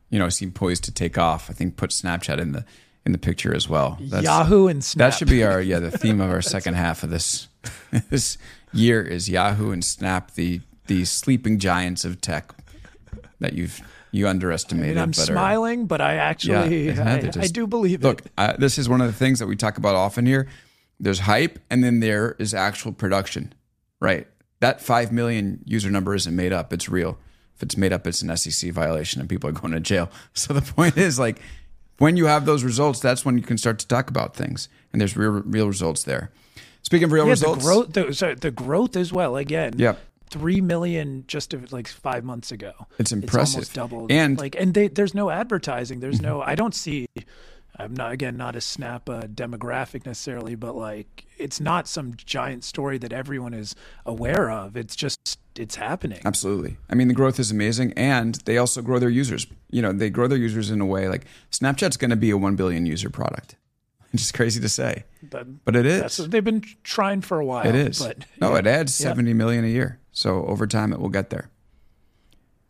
[0.09, 1.49] you know, seem poised to take off.
[1.49, 2.65] I think put Snapchat in the
[3.05, 3.97] in the picture as well.
[3.99, 5.11] That's, Yahoo and Snap.
[5.11, 7.47] That should be our yeah the theme of our second half of this
[8.09, 8.37] this
[8.71, 12.53] year is Yahoo and Snap the the sleeping giants of tech
[13.39, 14.97] that you've you underestimated.
[14.97, 18.25] I am smiling, but I actually yeah, I, just, I, do believe look, it.
[18.25, 20.47] Look, uh, this is one of the things that we talk about often here.
[20.99, 23.53] There's hype, and then there is actual production.
[23.99, 24.27] Right,
[24.59, 27.17] that five million user number isn't made up; it's real.
[27.55, 30.09] If it's made up, it's an SEC violation, and people are going to jail.
[30.33, 31.41] So the point is, like,
[31.97, 35.01] when you have those results, that's when you can start to talk about things, and
[35.01, 36.31] there's real real results there.
[36.81, 39.37] Speaking of real yeah, results, the growth, the, sorry, the growth as well.
[39.37, 39.95] Again, yeah,
[40.29, 42.73] three million just like five months ago.
[42.97, 43.61] It's impressive.
[43.61, 44.11] It's doubled.
[44.11, 45.99] And like, and they, there's no advertising.
[45.99, 46.41] There's no.
[46.41, 47.05] I don't see.
[47.77, 52.63] I'm not again not a snap uh, demographic necessarily, but like it's not some giant
[52.63, 53.75] story that everyone is
[54.05, 54.75] aware of.
[54.75, 56.19] It's just it's happening.
[56.25, 56.77] Absolutely.
[56.89, 59.47] I mean, the growth is amazing, and they also grow their users.
[59.69, 62.37] You know, they grow their users in a way like Snapchat's going to be a
[62.37, 63.55] one billion user product.
[64.13, 66.17] It's just crazy to say, but, but it is.
[66.17, 67.65] they've been trying for a while.
[67.65, 67.97] It is.
[67.97, 68.59] But, no, yeah.
[68.59, 69.37] it adds seventy yeah.
[69.37, 69.99] million a year.
[70.11, 71.49] So over time, it will get there.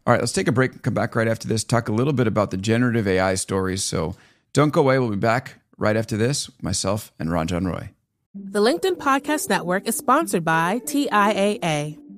[0.08, 1.66] All right, let's take a break and come back right after this.
[1.66, 3.84] Talk a little bit about the generative AI stories.
[3.84, 4.16] So
[4.54, 5.00] don't go away.
[5.00, 6.50] We'll be back right after this.
[6.62, 7.90] Myself and Ranjan Roy.
[8.34, 12.00] The LinkedIn Podcast Network is sponsored by TIAA.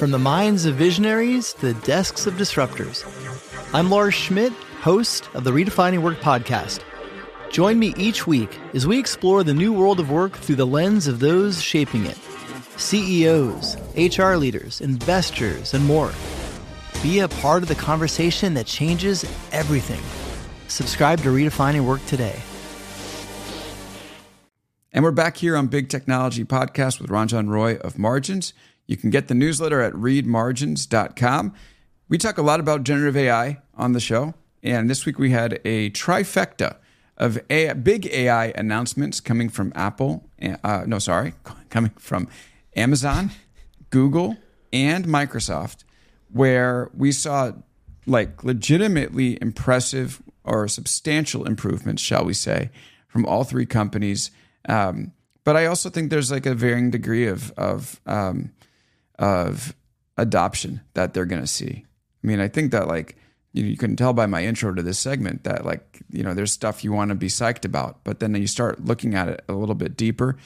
[0.00, 3.04] From the minds of visionaries to the desks of disruptors,
[3.74, 6.80] I'm Lars Schmidt, host of the Redefining Work podcast.
[7.50, 11.06] Join me each week as we explore the new world of work through the lens
[11.06, 12.16] of those shaping it
[12.78, 16.14] CEOs, HR leaders, investors, and more.
[17.02, 20.00] Be a part of the conversation that changes everything.
[20.68, 22.40] Subscribe to Redefining Work today.
[24.94, 28.54] And we're back here on Big Technology Podcast with Ranjan Roy of Margins.
[28.90, 31.54] You can get the newsletter at readmargins.com.
[32.08, 34.34] We talk a lot about generative AI on the show.
[34.64, 36.74] And this week we had a trifecta
[37.16, 40.28] of AI, big AI announcements coming from Apple.
[40.64, 41.34] Uh, no, sorry,
[41.70, 42.26] coming from
[42.74, 43.30] Amazon,
[43.90, 44.36] Google,
[44.72, 45.84] and Microsoft,
[46.32, 47.52] where we saw
[48.06, 52.70] like legitimately impressive or substantial improvements, shall we say,
[53.06, 54.32] from all three companies.
[54.68, 55.12] Um,
[55.44, 58.50] but I also think there's like a varying degree of of um,
[59.20, 59.74] of
[60.16, 61.84] adoption that they're going to see.
[62.24, 63.16] I mean, I think that like
[63.52, 66.34] you, know, you can tell by my intro to this segment that like you know
[66.34, 69.44] there's stuff you want to be psyched about, but then you start looking at it
[69.48, 70.36] a little bit deeper,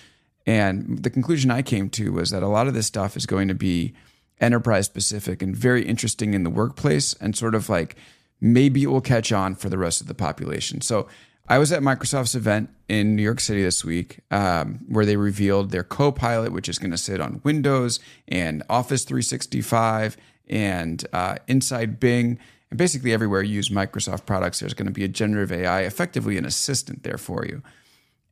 [0.46, 3.48] and the conclusion I came to was that a lot of this stuff is going
[3.48, 3.94] to be
[4.40, 7.96] enterprise specific and very interesting in the workplace, and sort of like
[8.40, 10.80] maybe it will catch on for the rest of the population.
[10.80, 11.08] So
[11.46, 15.70] I was at Microsoft's event in New York City this week, um, where they revealed
[15.70, 20.16] their Copilot, which is going to sit on Windows and Office 365
[20.48, 22.38] and uh, inside Bing.
[22.70, 26.38] And basically, everywhere you use Microsoft products, there's going to be a generative AI, effectively
[26.38, 27.62] an assistant there for you.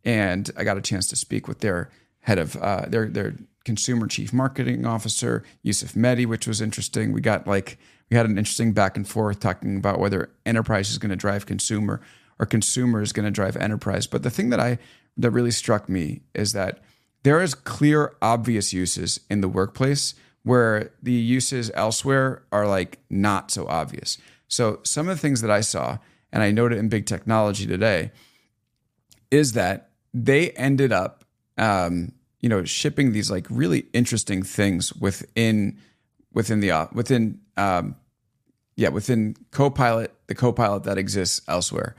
[0.05, 3.35] And I got a chance to speak with their head of uh, their their
[3.67, 7.13] consumer chief marketing officer, Yusuf Mehdi, which was interesting.
[7.13, 7.79] We got like
[8.11, 11.45] we had an interesting back and forth talking about whether enterprise is going to drive
[11.45, 12.01] consumer
[12.43, 14.09] or consumer is going to drive enterprise.
[14.09, 14.79] But the thing that I
[15.17, 16.81] that really struck me is that
[17.23, 23.53] there is clear, obvious uses in the workplace where the uses elsewhere are like not
[23.53, 24.19] so obvious.
[24.49, 25.99] So some of the things that I saw,
[26.33, 28.11] and I noted in big technology today,
[29.31, 31.25] is that they ended up,
[31.57, 35.79] um, you know, shipping these like really interesting things within
[36.33, 37.95] within the uh, within um,
[38.75, 41.95] yeah within Copilot, the Copilot that exists elsewhere.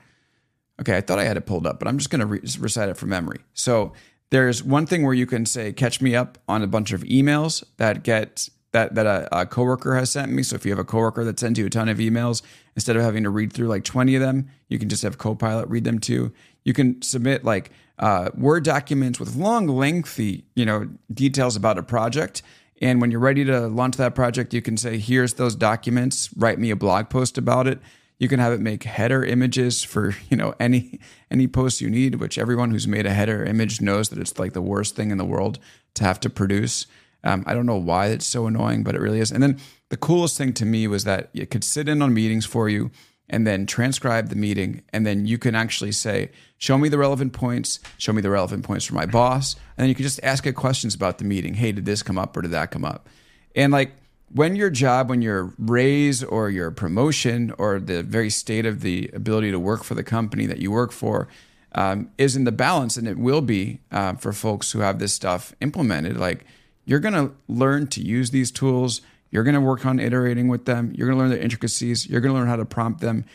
[0.81, 2.89] Okay, I thought I had it pulled up, but I'm just going to re- recite
[2.89, 3.39] it from memory.
[3.53, 3.93] So
[4.31, 7.63] there's one thing where you can say, "Catch me up" on a bunch of emails
[7.77, 10.43] that get that that a, a coworker has sent me.
[10.43, 12.41] So if you have a coworker that sends you a ton of emails,
[12.75, 15.69] instead of having to read through like 20 of them, you can just have Copilot
[15.69, 16.33] read them too.
[16.63, 21.83] You can submit like uh, Word documents with long, lengthy, you know, details about a
[21.83, 22.41] project.
[22.81, 26.29] And when you're ready to launch that project, you can say, "Here's those documents.
[26.35, 27.79] Write me a blog post about it."
[28.23, 32.15] You can have it make header images for you know any any post you need,
[32.15, 35.17] which everyone who's made a header image knows that it's like the worst thing in
[35.17, 35.59] the world
[35.95, 36.87] to have to produce.
[37.25, 39.29] Um, I don't know why it's so annoying, but it really is.
[39.29, 39.59] And then
[39.89, 42.91] the coolest thing to me was that it could sit in on meetings for you
[43.29, 44.83] and then transcribe the meeting.
[44.93, 48.63] And then you can actually say, show me the relevant points, show me the relevant
[48.63, 49.55] points for my boss.
[49.77, 51.55] And then you can just ask it questions about the meeting.
[51.55, 53.09] Hey, did this come up or did that come up?
[53.55, 53.91] And like
[54.33, 59.09] when your job, when your raise or your promotion or the very state of the
[59.13, 61.27] ability to work for the company that you work for
[61.75, 65.13] um, is in the balance, and it will be uh, for folks who have this
[65.13, 66.45] stuff implemented, like
[66.85, 69.01] you're going to learn to use these tools.
[69.29, 70.93] You're going to work on iterating with them.
[70.95, 72.07] You're going to learn the intricacies.
[72.07, 73.25] You're going to learn how to prompt them.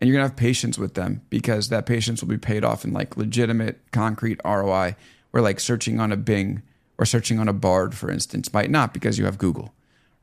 [0.00, 2.84] And you're going to have patience with them because that patience will be paid off
[2.84, 4.96] in like legitimate, concrete ROI,
[5.30, 6.62] where like searching on a Bing
[6.98, 9.73] or searching on a Bard, for instance, might not because you have Google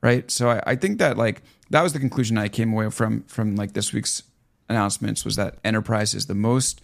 [0.02, 0.30] right?
[0.30, 3.56] So I, I, think that like that was the conclusion I came away from from
[3.56, 4.24] like this week's
[4.70, 6.82] announcements was that enterprise is the most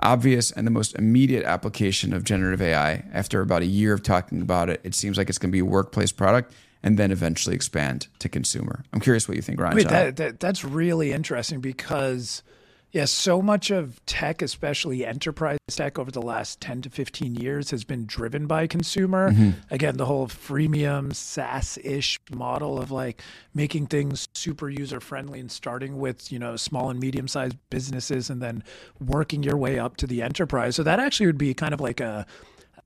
[0.00, 3.04] obvious and the most immediate application of generative AI.
[3.12, 5.60] After about a year of talking about it, it seems like it's going to be
[5.60, 6.52] a workplace product
[6.82, 8.84] and then eventually expand to consumer.
[8.92, 9.76] I'm curious what you think, Ryan.
[9.76, 12.42] Wait, that, that, that's really interesting because
[12.92, 17.70] yeah, so much of tech, especially enterprise tech over the last 10 to 15 years,
[17.70, 19.30] has been driven by consumer.
[19.30, 19.50] Mm-hmm.
[19.70, 23.22] Again, the whole freemium SaaS ish model of like
[23.54, 28.28] making things super user friendly and starting with, you know, small and medium sized businesses
[28.28, 28.64] and then
[28.98, 30.74] working your way up to the enterprise.
[30.74, 32.26] So that actually would be kind of like a,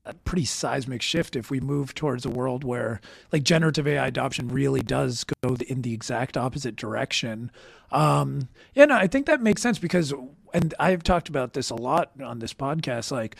[0.05, 4.47] a pretty seismic shift if we move towards a world where like generative AI adoption
[4.47, 7.51] really does go in the exact opposite direction.
[7.91, 10.13] Um, yeah, no, I think that makes sense because,
[10.53, 13.35] and I've talked about this a lot on this podcast, like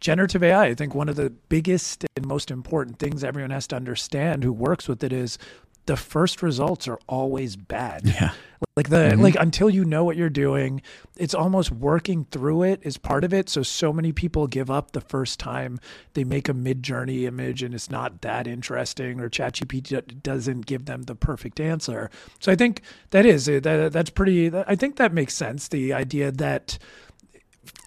[0.00, 0.66] generative AI.
[0.66, 4.52] I think one of the biggest and most important things everyone has to understand who
[4.52, 5.38] works with it is
[5.86, 8.02] the first results are always bad.
[8.04, 8.32] Yeah.
[8.76, 9.22] Like the mm-hmm.
[9.22, 10.82] like until you know what you're doing,
[11.16, 13.48] it's almost working through it is part of it.
[13.48, 15.80] So so many people give up the first time
[16.14, 21.02] they make a Midjourney image and it's not that interesting or ChatGPT doesn't give them
[21.02, 22.10] the perfect answer.
[22.40, 26.30] So I think that is that that's pretty I think that makes sense the idea
[26.32, 26.78] that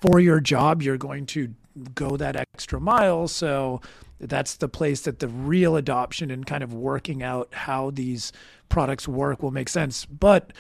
[0.02, 1.54] for your job you're going to
[1.96, 3.80] go that extra mile so
[4.22, 8.32] that's the place that the real adoption and kind of working out how these
[8.70, 10.06] products work will make sense.
[10.06, 10.54] But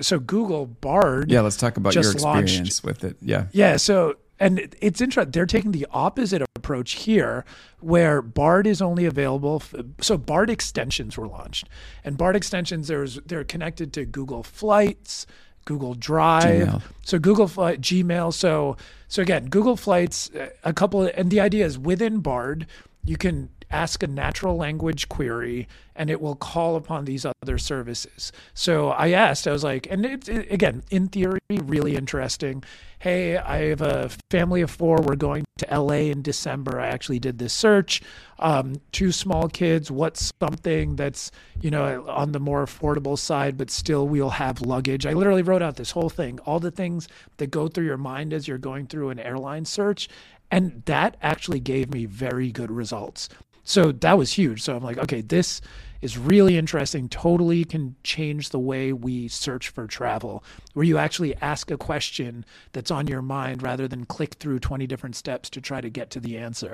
[0.00, 1.30] so Google Bard.
[1.30, 3.16] Yeah, let's talk about your experience launched, with it.
[3.20, 3.46] Yeah.
[3.52, 3.76] Yeah.
[3.76, 5.32] So, and it's interesting.
[5.32, 7.44] They're taking the opposite approach here,
[7.80, 9.62] where Bard is only available.
[10.00, 11.68] So Bard extensions were launched,
[12.04, 15.26] and Bard extensions there's they're connected to Google Flights,
[15.70, 16.66] Google Drive.
[16.66, 16.82] Gmail.
[17.02, 18.34] So Google Flight, Gmail.
[18.34, 22.66] So so again, Google Flights, uh, a couple, and the idea is within Bard,
[23.04, 28.32] you can ask a natural language query and it will call upon these other services.
[28.54, 32.64] So I asked, I was like, and it's it, again, in theory, really interesting.
[33.00, 35.00] Hey, I have a family of four.
[35.02, 36.80] We're going to LA in December.
[36.80, 38.02] I actually did this search.
[38.38, 39.90] Um, two small kids.
[39.90, 41.30] What's something that's,
[41.60, 45.06] you know, on the more affordable side, but still we'll have luggage?
[45.06, 48.32] I literally wrote out this whole thing, all the things that go through your mind
[48.32, 50.08] as you're going through an airline search.
[50.50, 53.28] And that actually gave me very good results.
[53.64, 54.62] So that was huge.
[54.62, 55.60] So I'm like, okay, this
[56.00, 57.08] is really interesting.
[57.08, 60.42] Totally can change the way we search for travel,
[60.72, 64.86] where you actually ask a question that's on your mind rather than click through 20
[64.86, 66.72] different steps to try to get to the answer.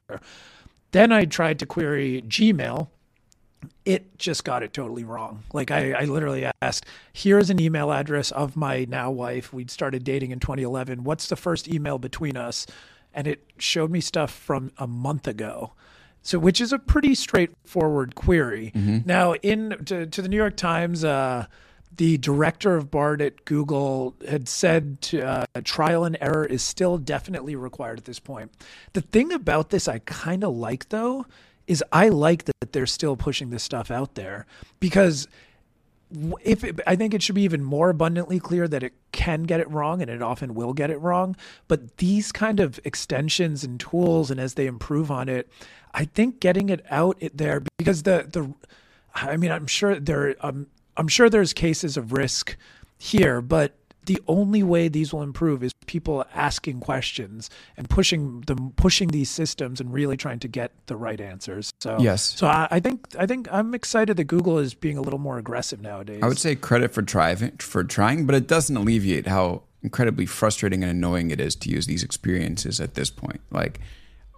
[0.92, 2.88] Then I tried to query Gmail.
[3.84, 5.42] It just got it totally wrong.
[5.52, 9.52] Like I, I literally asked, here's an email address of my now wife.
[9.52, 11.02] We'd started dating in 2011.
[11.02, 12.66] What's the first email between us?
[13.12, 15.72] And it showed me stuff from a month ago.
[16.26, 18.72] So, which is a pretty straightforward query.
[18.74, 19.06] Mm-hmm.
[19.06, 21.46] Now, in to, to, the New York Times, uh,
[21.96, 26.98] the director of BARD at Google had said to, uh, trial and error is still
[26.98, 28.50] definitely required at this point.
[28.92, 31.26] The thing about this I kind of like though
[31.68, 34.46] is I like that they're still pushing this stuff out there
[34.80, 35.28] because
[36.44, 39.60] if it, I think it should be even more abundantly clear that it can get
[39.60, 41.36] it wrong and it often will get it wrong.
[41.68, 45.50] But these kind of extensions and tools, and as they improve on it,
[45.94, 48.54] I think getting it out there because the the,
[49.14, 52.56] I mean, I'm sure there, um, I'm sure there's cases of risk
[52.98, 53.76] here, but
[54.06, 59.28] the only way these will improve is people asking questions and pushing them pushing these
[59.28, 61.72] systems and really trying to get the right answers.
[61.80, 62.22] So yes.
[62.22, 65.38] so I, I, think i think i'm excited that google is being a little more
[65.38, 66.20] aggressive nowadays.
[66.22, 70.82] I would say credit for trying for trying but it doesn't alleviate how incredibly frustrating
[70.82, 73.40] and annoying it is to use these experiences at this point.
[73.50, 73.80] Like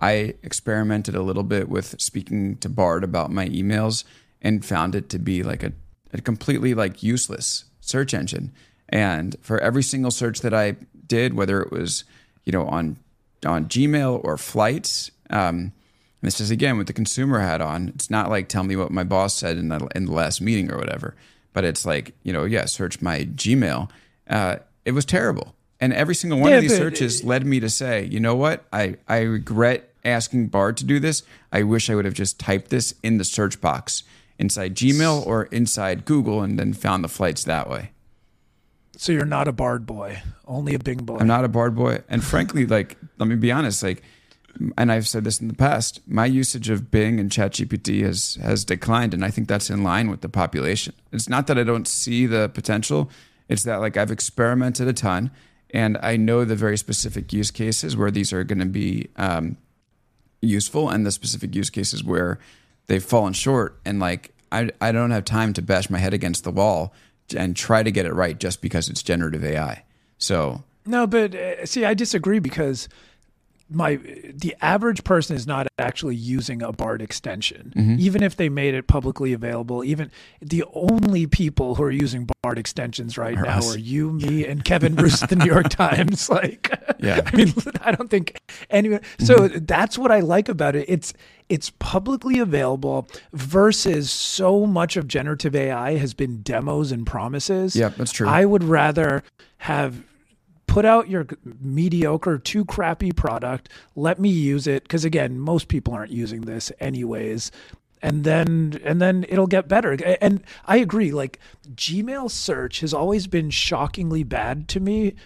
[0.01, 4.05] i experimented a little bit with speaking to bard about my emails
[4.41, 5.73] and found it to be like a,
[6.12, 8.53] a completely like useless search engine
[8.89, 10.76] and for every single search that I
[11.07, 12.05] did, whether it was,
[12.45, 12.97] you know, on
[13.47, 15.72] on Gmail or flights, um,
[16.22, 17.89] this is again with the consumer hat on.
[17.89, 20.72] It's not like tell me what my boss said in the in the last meeting
[20.72, 21.14] or whatever,
[21.53, 23.91] but it's like you know, yeah, search my Gmail.
[24.28, 27.70] Uh, it was terrible, and every single one yeah, of these searches led me to
[27.70, 31.22] say, you know what, I I regret asking Bard to do this.
[31.53, 34.03] I wish I would have just typed this in the search box
[34.39, 37.91] inside Gmail or inside Google and then found the flights that way.
[38.99, 41.18] So you're not a Bard boy, only a Bing boy.
[41.20, 44.03] I'm not a Bard boy, and frankly, like let me be honest, like,
[44.76, 48.64] and I've said this in the past, my usage of Bing and ChatGPT has has
[48.64, 50.94] declined, and I think that's in line with the population.
[51.12, 53.09] It's not that I don't see the potential;
[53.49, 55.30] it's that like I've experimented a ton,
[55.70, 59.59] and I know the very specific use cases where these are going to be um,
[60.42, 62.40] useful, and the specific use cases where
[62.88, 66.42] they've fallen short, and like I I don't have time to bash my head against
[66.42, 66.92] the wall
[67.35, 69.85] and try to get it right just because it's generative AI.
[70.18, 72.89] So no, but uh, see, I disagree because
[73.71, 77.97] my the average person is not actually using a bard extension mm-hmm.
[77.99, 80.11] even if they made it publicly available even
[80.41, 83.75] the only people who are using bard extensions right are now us.
[83.75, 87.53] are you me and Kevin Roose at the new york times like yeah i mean
[87.83, 88.41] i don't think
[88.71, 89.64] anyone so mm-hmm.
[89.64, 91.12] that's what i like about it it's
[91.49, 97.89] it's publicly available versus so much of generative ai has been demos and promises yeah
[97.89, 99.23] that's true i would rather
[99.59, 100.03] have
[100.79, 101.26] put out your
[101.61, 103.68] mediocre, too crappy product.
[103.97, 107.51] Let me use it because again, most people aren't using this anyways.
[108.01, 109.95] And then and then it'll get better.
[110.20, 111.11] And I agree.
[111.11, 111.41] Like
[111.74, 115.16] Gmail search has always been shockingly bad to me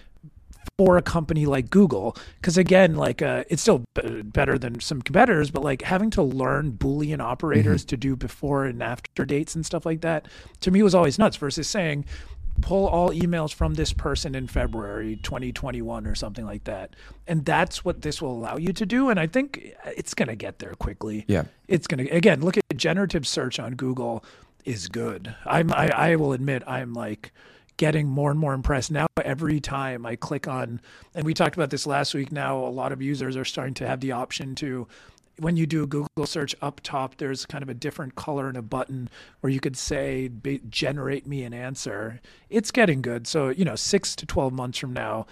[0.79, 5.03] for a company like Google because again like uh, it's still b- better than some
[5.03, 7.89] competitors but like having to learn boolean operators mm-hmm.
[7.89, 10.27] to do before and after dates and stuff like that
[10.61, 12.07] to me was always nuts versus saying
[12.63, 16.95] pull all emails from this person in February 2021 or something like that.
[17.27, 19.11] And that's what this will allow you to do.
[19.11, 21.25] And I think it's going to get there quickly.
[21.29, 21.45] Yeah.
[21.69, 24.25] It's going to, again, look at generative search on Google
[24.65, 25.35] is good.
[25.45, 27.33] I'm, I, I will admit, I'm like,
[27.79, 30.79] getting more and more impressed now every time i click on
[31.15, 33.87] and we talked about this last week now a lot of users are starting to
[33.87, 34.87] have the option to
[35.39, 38.57] when you do a Google search up top, there's kind of a different color and
[38.57, 39.09] a button
[39.41, 40.31] where you could say,
[40.69, 42.21] generate me an answer.
[42.51, 43.27] It's getting good.
[43.27, 45.27] So, you know, six to 12 months from now,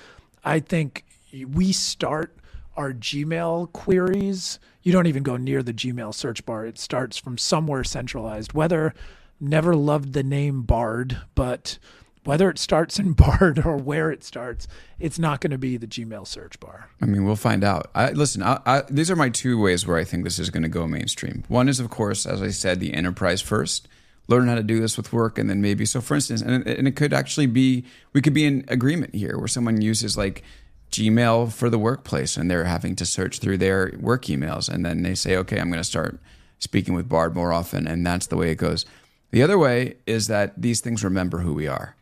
[0.44, 2.36] I think we start
[2.76, 4.58] our Gmail queries.
[4.82, 6.64] You don't even go near the Gmail search bar.
[6.64, 8.52] It starts from somewhere centralized.
[8.52, 8.94] Whether
[9.38, 11.78] never loved the name Bard, but
[12.24, 14.68] whether it starts in Bard or where it starts,
[14.98, 16.90] it's not going to be the Gmail search bar.
[17.00, 17.90] I mean, we'll find out.
[17.94, 20.62] I, listen, I, I, these are my two ways where I think this is going
[20.62, 21.44] to go mainstream.
[21.48, 23.88] One is, of course, as I said, the enterprise first.
[24.28, 25.84] Learn how to do this with work, and then maybe.
[25.84, 29.36] So, for instance, and, and it could actually be we could be in agreement here
[29.36, 30.44] where someone uses like
[30.92, 35.02] Gmail for the workplace, and they're having to search through their work emails, and then
[35.02, 36.20] they say, "Okay, I'm going to start
[36.60, 38.86] speaking with Bard more often," and that's the way it goes.
[39.32, 41.96] The other way is that these things remember who we are.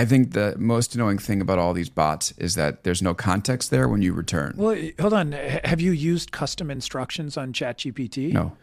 [0.00, 3.70] I think the most annoying thing about all these bots is that there's no context
[3.70, 4.54] there when you return.
[4.56, 5.32] Well, hold on.
[5.32, 8.32] Have you used custom instructions on ChatGPT?
[8.32, 8.56] No.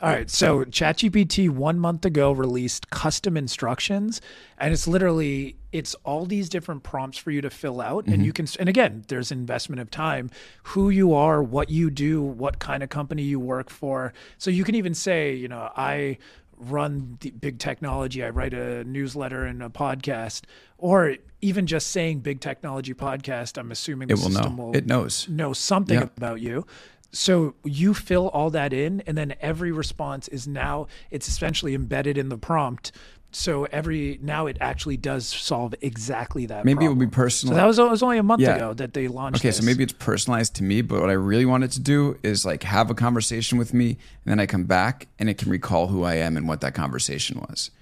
[0.00, 0.30] All right.
[0.30, 4.20] So ChatGPT one month ago released custom instructions,
[4.56, 8.24] and it's literally it's all these different prompts for you to fill out, and mm-hmm.
[8.24, 8.46] you can.
[8.60, 10.30] And again, there's investment of time,
[10.62, 14.12] who you are, what you do, what kind of company you work for.
[14.38, 16.18] So you can even say, you know, I
[16.58, 18.22] run the big technology.
[18.24, 20.42] I write a newsletter and a podcast,
[20.78, 23.58] or even just saying big technology podcast.
[23.58, 24.64] I'm assuming the It will system know.
[24.64, 25.28] will It knows.
[25.28, 26.08] know something Yeah.
[26.16, 26.66] about you.
[27.12, 32.18] So you fill all that in, and then every response is now it's essentially embedded
[32.18, 32.90] in the prompt.
[33.36, 36.64] So every now it actually does solve exactly that.
[36.64, 37.52] Maybe it will be personal.
[37.54, 38.54] So that was, it was only a month Yeah.
[38.54, 39.40] ago that they launched.
[39.40, 39.56] Okay, this.
[39.58, 42.62] so maybe it's personalized to me, but what I really wanted to do is like
[42.62, 46.04] have a conversation with me, and then I come back and it can recall who
[46.04, 47.72] I am and what that conversation was.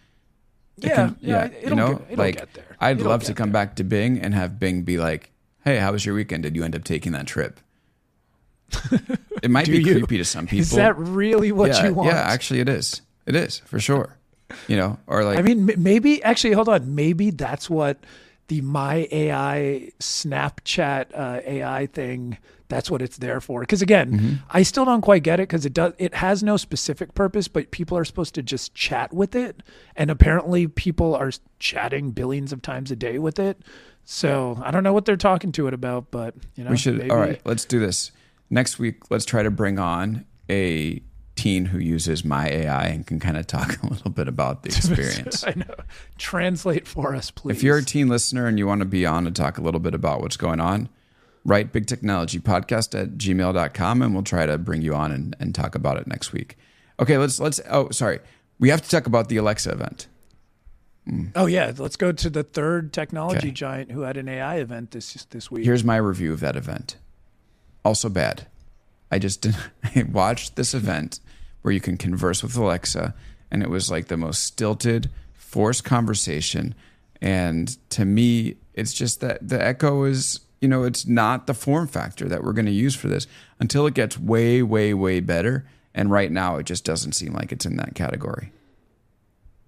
[0.79, 2.77] It yeah, can- yeah, you it'll, know, get, it'll like get there.
[2.81, 3.67] I'd It'll love to come there.
[3.67, 5.31] back to Bing and have Bing be like,
[5.65, 6.45] "Hey, how was your weekend?
[6.45, 7.61] Did you end up taking that trip?"
[9.43, 9.93] It might Do be you?
[9.97, 10.63] creepy to some people.
[10.63, 12.09] Is that really what yeah, you want?
[12.09, 13.03] yeah, actually, it is.
[13.27, 14.17] It is for sure.
[14.69, 16.95] You know, or like I mean, maybe actually, hold on.
[16.95, 17.99] Maybe that's what
[18.49, 22.39] the My AI Snapchat uh, AI thing.
[22.69, 23.61] That's what it's there for.
[23.61, 24.33] Because again, Mm-hmm.
[24.51, 25.93] I still don't quite get it because it does.
[25.99, 29.63] It has no specific purpose, but people are supposed to just chat with it,
[29.95, 33.61] and apparently, people are chatting billions of times a day with it.
[34.05, 36.97] So I don't know what they're talking to it about, but you know, We should.
[36.99, 38.11] maybe- All right, let's do this
[38.51, 39.11] next week.
[39.11, 41.01] Let's try to bring on a
[41.35, 44.69] teen who uses my AI and can kind of talk a little bit about the
[44.77, 45.45] experience.
[45.47, 45.75] I know.
[46.19, 47.57] Translate for us, please.
[47.57, 49.81] if you're a teen listener and you want to be on and talk a little
[49.81, 50.89] bit about what's going on,
[51.45, 55.55] write big technology podcast at gmail.com and we'll try to bring you on and, and
[55.55, 56.57] talk about it next week.
[57.01, 58.21] Okay, let's let's oh sorry.
[58.59, 60.07] We have to talk about the Alexa event.
[61.09, 61.33] Mm.
[61.35, 63.51] oh yeah, let's go to the third technology Okay.
[63.51, 65.65] giant who had an AI event this this week.
[65.65, 66.97] Here's my review of that event.
[67.85, 68.47] Also bad.
[69.13, 71.21] I just did, I watched this event
[71.61, 73.15] where you can converse with Alexa,
[73.51, 76.75] and it was like the most stilted, forced conversation.
[77.21, 81.87] And to me, it's just that the Echo is, you know, it's not the form
[81.87, 83.27] factor that we're going to use for this
[83.61, 85.65] until it gets way, way, way better.
[85.95, 88.51] And right now, it just doesn't seem like it's in that category.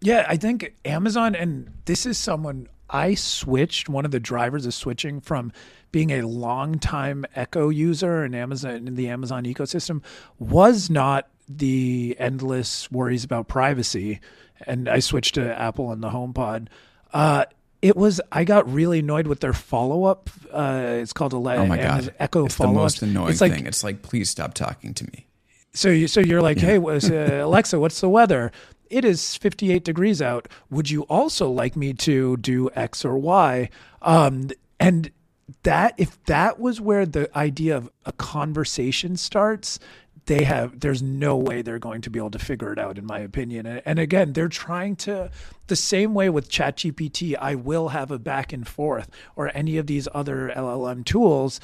[0.00, 3.88] Yeah, I think Amazon, and this is someone I switched.
[3.88, 5.52] One of the drivers of switching from
[5.90, 10.02] being a longtime Echo user in Amazon in the Amazon ecosystem
[10.38, 14.20] was not the endless worries about privacy,
[14.66, 16.68] and I switched to Apple and the HomePod.
[17.12, 17.44] Uh,
[17.82, 20.30] it was I got really annoyed with their follow up.
[20.50, 22.14] Uh, it's called a Oh my God.
[22.18, 22.76] Echo it's the follow up.
[22.76, 23.66] most annoying it's like, thing.
[23.66, 25.26] It's like, please stop talking to me.
[25.74, 28.52] so you so you're like, hey, was, uh, Alexa, what's the weather?
[28.94, 30.46] It is 58 degrees out.
[30.70, 33.68] Would you also like me to do X or Y?
[34.02, 35.10] Um, and
[35.64, 39.80] that if that was where the idea of a conversation starts,
[40.26, 43.04] they have there's no way they're going to be able to figure it out in
[43.04, 45.30] my opinion and, and again they're trying to
[45.66, 49.86] the same way with ChatGPT I will have a back and forth or any of
[49.86, 51.60] these other LLM tools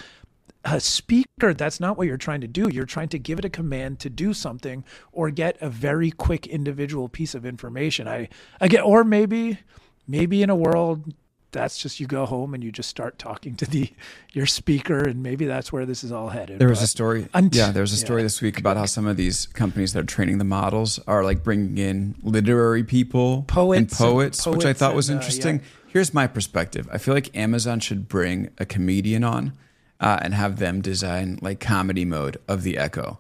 [0.65, 3.49] a speaker that's not what you're trying to do you're trying to give it a
[3.51, 8.29] command to do something or get a very quick individual piece of information i
[8.61, 9.59] again or maybe
[10.07, 11.15] maybe in a world
[11.53, 13.91] that's just you go home and you just start talking to the
[14.35, 17.29] your speaker and maybe that's where this is all headed There was But a story.
[17.35, 18.05] unt- yeah, there was a yeah.
[18.05, 21.25] story this week about how some of these companies that are training the models are
[21.25, 25.19] like bringing in literary people Poets and and- poets, which I poets thought was and,
[25.19, 25.57] uh, interesting.
[25.57, 25.65] yeah.
[25.89, 26.89] Here's my perspective.
[26.93, 29.55] I feel like Amazon should bring a comedian on
[30.01, 33.19] uh, and have them design like comedy mode of the Echo.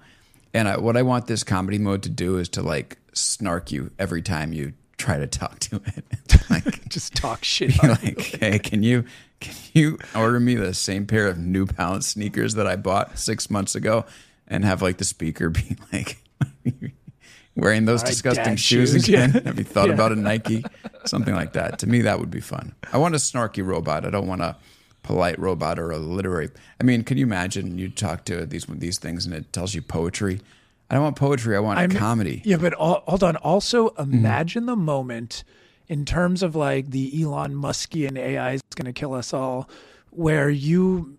[0.53, 3.91] And I, what I want this comedy mode to do is to like snark you
[3.99, 6.05] every time you try to talk to it.
[6.51, 9.05] like, just talk shit like, hey, can you
[9.41, 13.49] can you order me the same pair of New Balance sneakers that I bought six
[13.49, 14.05] months ago,
[14.49, 16.19] and have like the speaker be like
[17.57, 19.33] wearing those right, disgusting shoes, shoes, again?
[19.35, 19.41] yeah.
[19.45, 19.95] Have you thought Yeah.
[19.95, 20.65] about a Nike?
[21.05, 21.79] Something like that.
[21.81, 22.75] To me, that would be fun.
[22.93, 24.05] I want a snarky robot.
[24.05, 24.57] I don't want a
[25.03, 26.51] polite robot or a literary.
[26.81, 29.83] I mean, can you imagine you talk to these these things and it tells you
[29.83, 30.41] poetry?
[30.91, 31.57] I don't want poetry.
[31.57, 32.43] I want I'm- comedy.
[32.45, 33.37] Yeah, but al- hold on.
[33.37, 34.15] Also, Mm-hmm.
[34.15, 35.45] imagine the moment
[35.89, 39.69] in terms of like the Elon Muskian AI is going to kill us all,
[40.11, 41.17] where you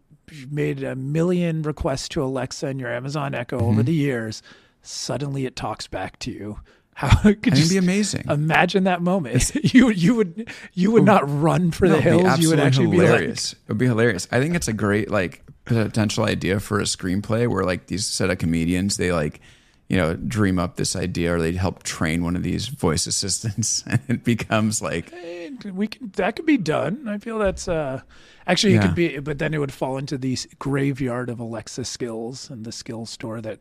[0.50, 3.66] made a million requests to Alexa and your Amazon Echo Mm-hmm.
[3.68, 4.42] over the years,
[4.82, 6.60] suddenly it talks back to you.
[7.02, 8.26] How could It'd be amazing.
[8.30, 9.52] imagine that moment.
[9.74, 12.40] you you would you would not run for No, the hills.
[12.40, 13.54] You would actually hilarious.
[13.54, 14.28] it would be hilarious.
[14.32, 18.30] I think it's a great like potential idea for a screenplay where like these set
[18.30, 19.40] of comedians they like
[19.90, 23.84] you know dream up this idea or they help train one of these voice assistants
[23.88, 27.08] and it becomes like be like "Eh, we can that could be done.
[27.08, 28.02] I feel that's uh
[28.48, 32.50] actually it could be, but then it would fall into the graveyard of Alexa skills
[32.50, 33.60] and the skill store that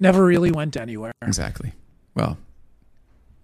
[0.00, 1.12] never really went anywhere.
[1.22, 1.72] exactly.
[2.14, 2.38] Well,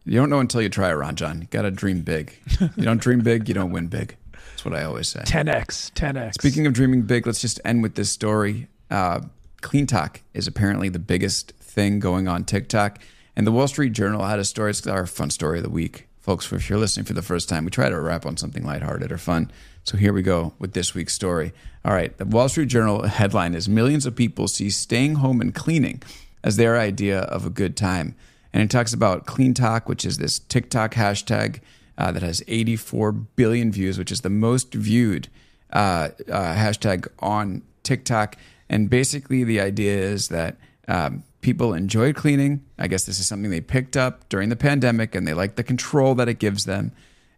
[0.05, 1.41] you don't know until you try it, Ron John.
[1.41, 2.35] You got to dream big.
[2.61, 4.17] You don't dream big, you don't win big.
[4.33, 5.21] That's what I always say.
[5.21, 6.35] 10x, 10x.
[6.35, 8.69] Speaking of dreaming big, let's just end with this story.
[8.91, 9.21] Uh,
[9.63, 12.99] CleanTok is apparently the biggest thing going on TikTok.
[13.37, 14.71] And the Wall Street Journal had a story.
[14.71, 16.09] It's our fun story of the week.
[16.19, 19.11] Folks, if you're listening for the first time, we try to wrap on something lighthearted
[19.11, 19.51] or fun.
[19.85, 21.53] So here we go with this week's story.
[21.85, 22.17] All right.
[22.19, 26.03] The Wall Street Journal headline is Millions of people see staying home and cleaning
[26.45, 28.15] as their idea of a good time.
[28.53, 31.61] And it talks about CleanTok, which is this TikTok hashtag
[31.97, 35.29] uh, that has 84 billion views, which is the most viewed
[35.73, 38.37] uh, uh, hashtag on TikTok.
[38.69, 40.57] And basically, the idea is that
[40.89, 42.65] um, people enjoy cleaning.
[42.79, 45.63] I guess this is something they picked up during the pandemic and they like the
[45.63, 46.93] control that it gives them.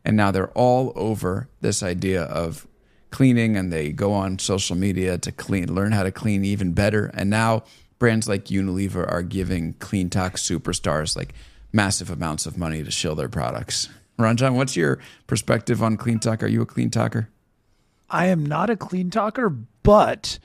[0.04, 2.66] And now they're all over this idea of
[3.10, 7.10] cleaning and they go on social media to clean, learn how to clean even better.
[7.14, 7.62] And now
[8.02, 11.34] brands like Unilever are giving CleanTok superstars like
[11.72, 13.88] massive amounts of money to shill their products.
[14.18, 14.98] Ron John, what's your
[15.28, 16.42] perspective on CleanTok?
[16.42, 17.28] Are you a clean talker?
[18.10, 19.50] I am not a clean talker,
[19.84, 20.40] but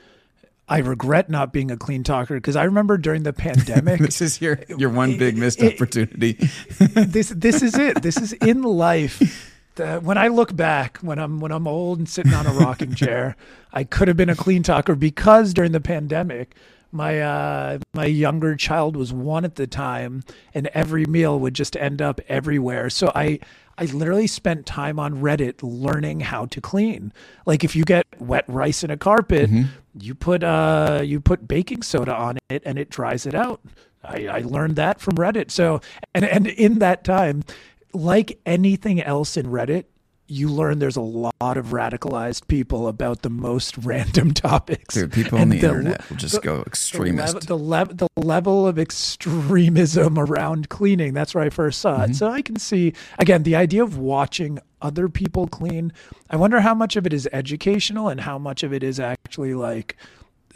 [0.70, 4.40] I regret not being a clean talker because I remember during the pandemic, This is
[4.40, 6.34] your your one big missed it- opportunity.
[6.78, 8.04] this this is it.
[8.04, 9.56] This is in life.
[9.74, 12.94] The, when I look back, when I'm when I'm old and sitting on a rocking
[12.94, 13.36] chair,
[13.74, 16.56] I could have been a clean talker because during the pandemic,
[16.92, 20.24] my uh, my younger child was one at the time,
[20.54, 22.90] and every meal would just end up everywhere.
[22.90, 23.40] So I
[23.78, 27.14] I literally spent time on Reddit learning how to clean.
[27.46, 29.50] Like if you get wet rice in a carpet,
[30.00, 33.62] you put uh you put baking soda on it and it dries it out.
[34.04, 35.52] I, I learned that from Reddit.
[35.52, 35.82] So
[36.16, 37.44] and and in that time,
[37.94, 39.86] like anything else in Reddit,
[40.30, 44.96] you learn there's a lot of radicalized people about the most random topics.
[44.96, 47.50] Dude, people on And the internet will just the- go the extremist.
[47.50, 51.14] level, the, the level of extremism around cleaning.
[51.14, 52.12] That's where I first saw Mm-hmm.
[52.12, 52.16] it.
[52.16, 55.92] So I can see, again, the idea of watching other people clean.
[56.30, 59.54] I wonder how much of it is educational and how much of it is actually
[59.56, 59.96] like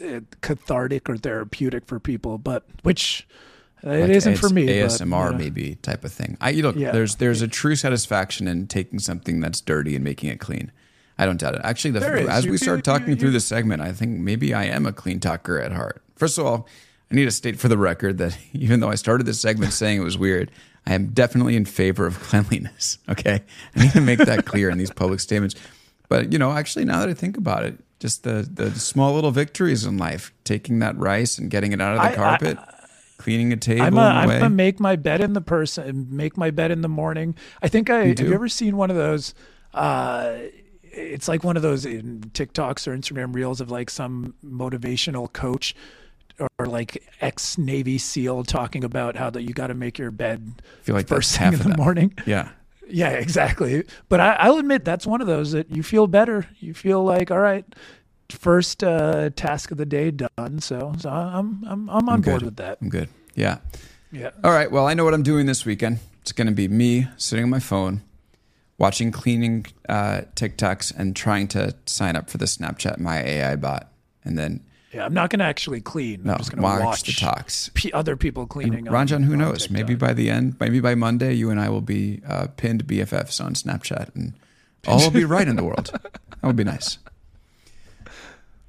[0.04, 3.26] uh, cathartic or therapeutic for people, but which
[3.84, 4.66] uh, it Like isn't for me.
[4.66, 5.38] but, ASMR you know.
[5.38, 6.36] maybe type of thing.
[6.40, 6.92] I you look Yeah.
[6.92, 10.70] there's there's a true satisfaction in taking something that's dirty and making it clean.
[11.18, 11.60] I don't doubt it.
[11.62, 14.54] Actually, the, as You we start talking you- through you- this segment, I think maybe
[14.54, 16.02] I am a clean talker at heart.
[16.16, 16.66] First of all,
[17.10, 20.00] I need to state for the record that even though I started this segment saying
[20.00, 20.50] it was weird,
[20.86, 22.98] I am definitely in favor of cleanliness.
[23.08, 23.42] Okay,
[23.76, 25.54] I need to make that clear in these public statements.
[26.08, 29.30] But you know, actually, now that I think about it, just the the small little
[29.30, 32.58] victories in life, taking that rice and getting it out of the I- I- carpet,
[33.22, 33.82] cleaning a table.
[33.82, 36.82] I'm a, in I'm a make my bed in the person, make my bed in
[36.82, 37.34] the morning.
[37.62, 39.34] I think I have you ever seen one of those?
[39.72, 40.38] Uh,
[40.82, 45.74] it's like one of those in TikToks or Instagram reels of like some motivational coach
[46.58, 50.60] or like ex Navy SEAL talking about how that you got to make your bed
[50.82, 51.78] feel like first thing half in the that.
[51.78, 52.14] morning.
[52.26, 52.50] Yeah.
[52.88, 53.84] Yeah, exactly.
[54.08, 56.46] But I, I'll admit that's one of those that you feel better.
[56.58, 57.64] You feel like, all right,
[58.30, 60.60] first uh, task of the day done.
[60.60, 62.78] So, so I'm I'm I'm on I'm board with that.
[62.80, 63.08] I'm good.
[63.34, 63.58] Yeah.
[64.10, 64.30] Yeah.
[64.44, 64.70] All right.
[64.70, 65.98] Well, I know what I'm doing this weekend.
[66.20, 68.02] It's going to be me sitting on my phone,
[68.78, 73.88] watching cleaning uh, TikToks, and trying to sign up for the Snapchat My AI bot,
[74.24, 74.62] and then
[74.92, 76.20] Yeah, I'm not going to actually clean.
[76.24, 77.70] no I'm just going to watch, watch, the talks.
[77.74, 78.86] p- other people cleaning.
[78.86, 79.68] on- Ranjan, who knows?
[79.70, 83.42] Maybe by the end, maybe by Monday, you and I will be uh, pinned BFFs
[83.44, 84.34] on Snapchat, and
[84.86, 85.90] all will be right in the world.
[85.92, 86.98] That would be nice.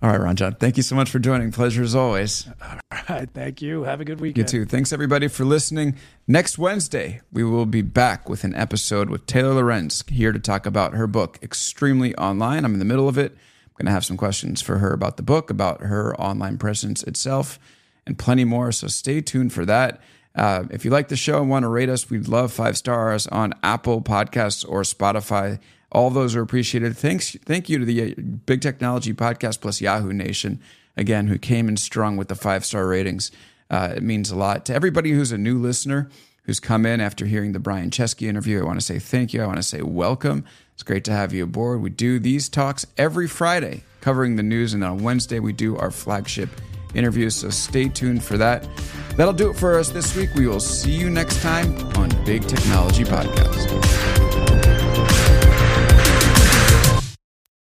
[0.03, 1.53] All right, Ranjan, thank you so much for joining.
[1.53, 2.49] Pleasure as always.
[2.61, 3.83] All right, thank you.
[3.83, 4.51] Have a good weekend.
[4.51, 4.69] You too.
[4.69, 5.95] Thanks everybody for listening.
[6.27, 10.65] Next Wednesday, we will be back with an episode with Taylor Lorenz here to talk
[10.65, 12.65] about her book, Extremely Online.
[12.65, 13.31] I'm in the middle of it.
[13.31, 17.01] I'm going to have some questions for her about the book, about her online presence
[17.03, 17.57] itself,
[18.05, 18.73] and plenty more.
[18.73, 20.01] So stay tuned for that.
[20.35, 23.25] Uh, if you like the show and want to rate us, we'd love five stars
[23.27, 25.59] on Apple Podcasts or Spotify.
[25.93, 26.97] All those are appreciated.
[26.97, 30.59] Thanks, thank you to the uh, Big Technology Podcast plus Yahoo Nation
[30.97, 33.31] again, who came in strong with the five star ratings.
[33.69, 36.09] Uh, it means a lot to everybody who's a new listener.
[36.45, 38.61] who's come in after hearing the Brian Chesky interview.
[38.61, 39.41] I want to say thank you.
[39.41, 40.43] I want to say welcome.
[40.73, 41.81] It's great to have you aboard.
[41.81, 45.91] We do these talks every Friday, covering the news, and on Wednesday, we do our
[45.91, 46.49] flagship
[46.93, 47.35] interviews.
[47.35, 48.67] So stay tuned for that.
[49.15, 50.33] That'll do it for us this week.
[50.35, 54.22] We will see you next time on Big Technology Podcast.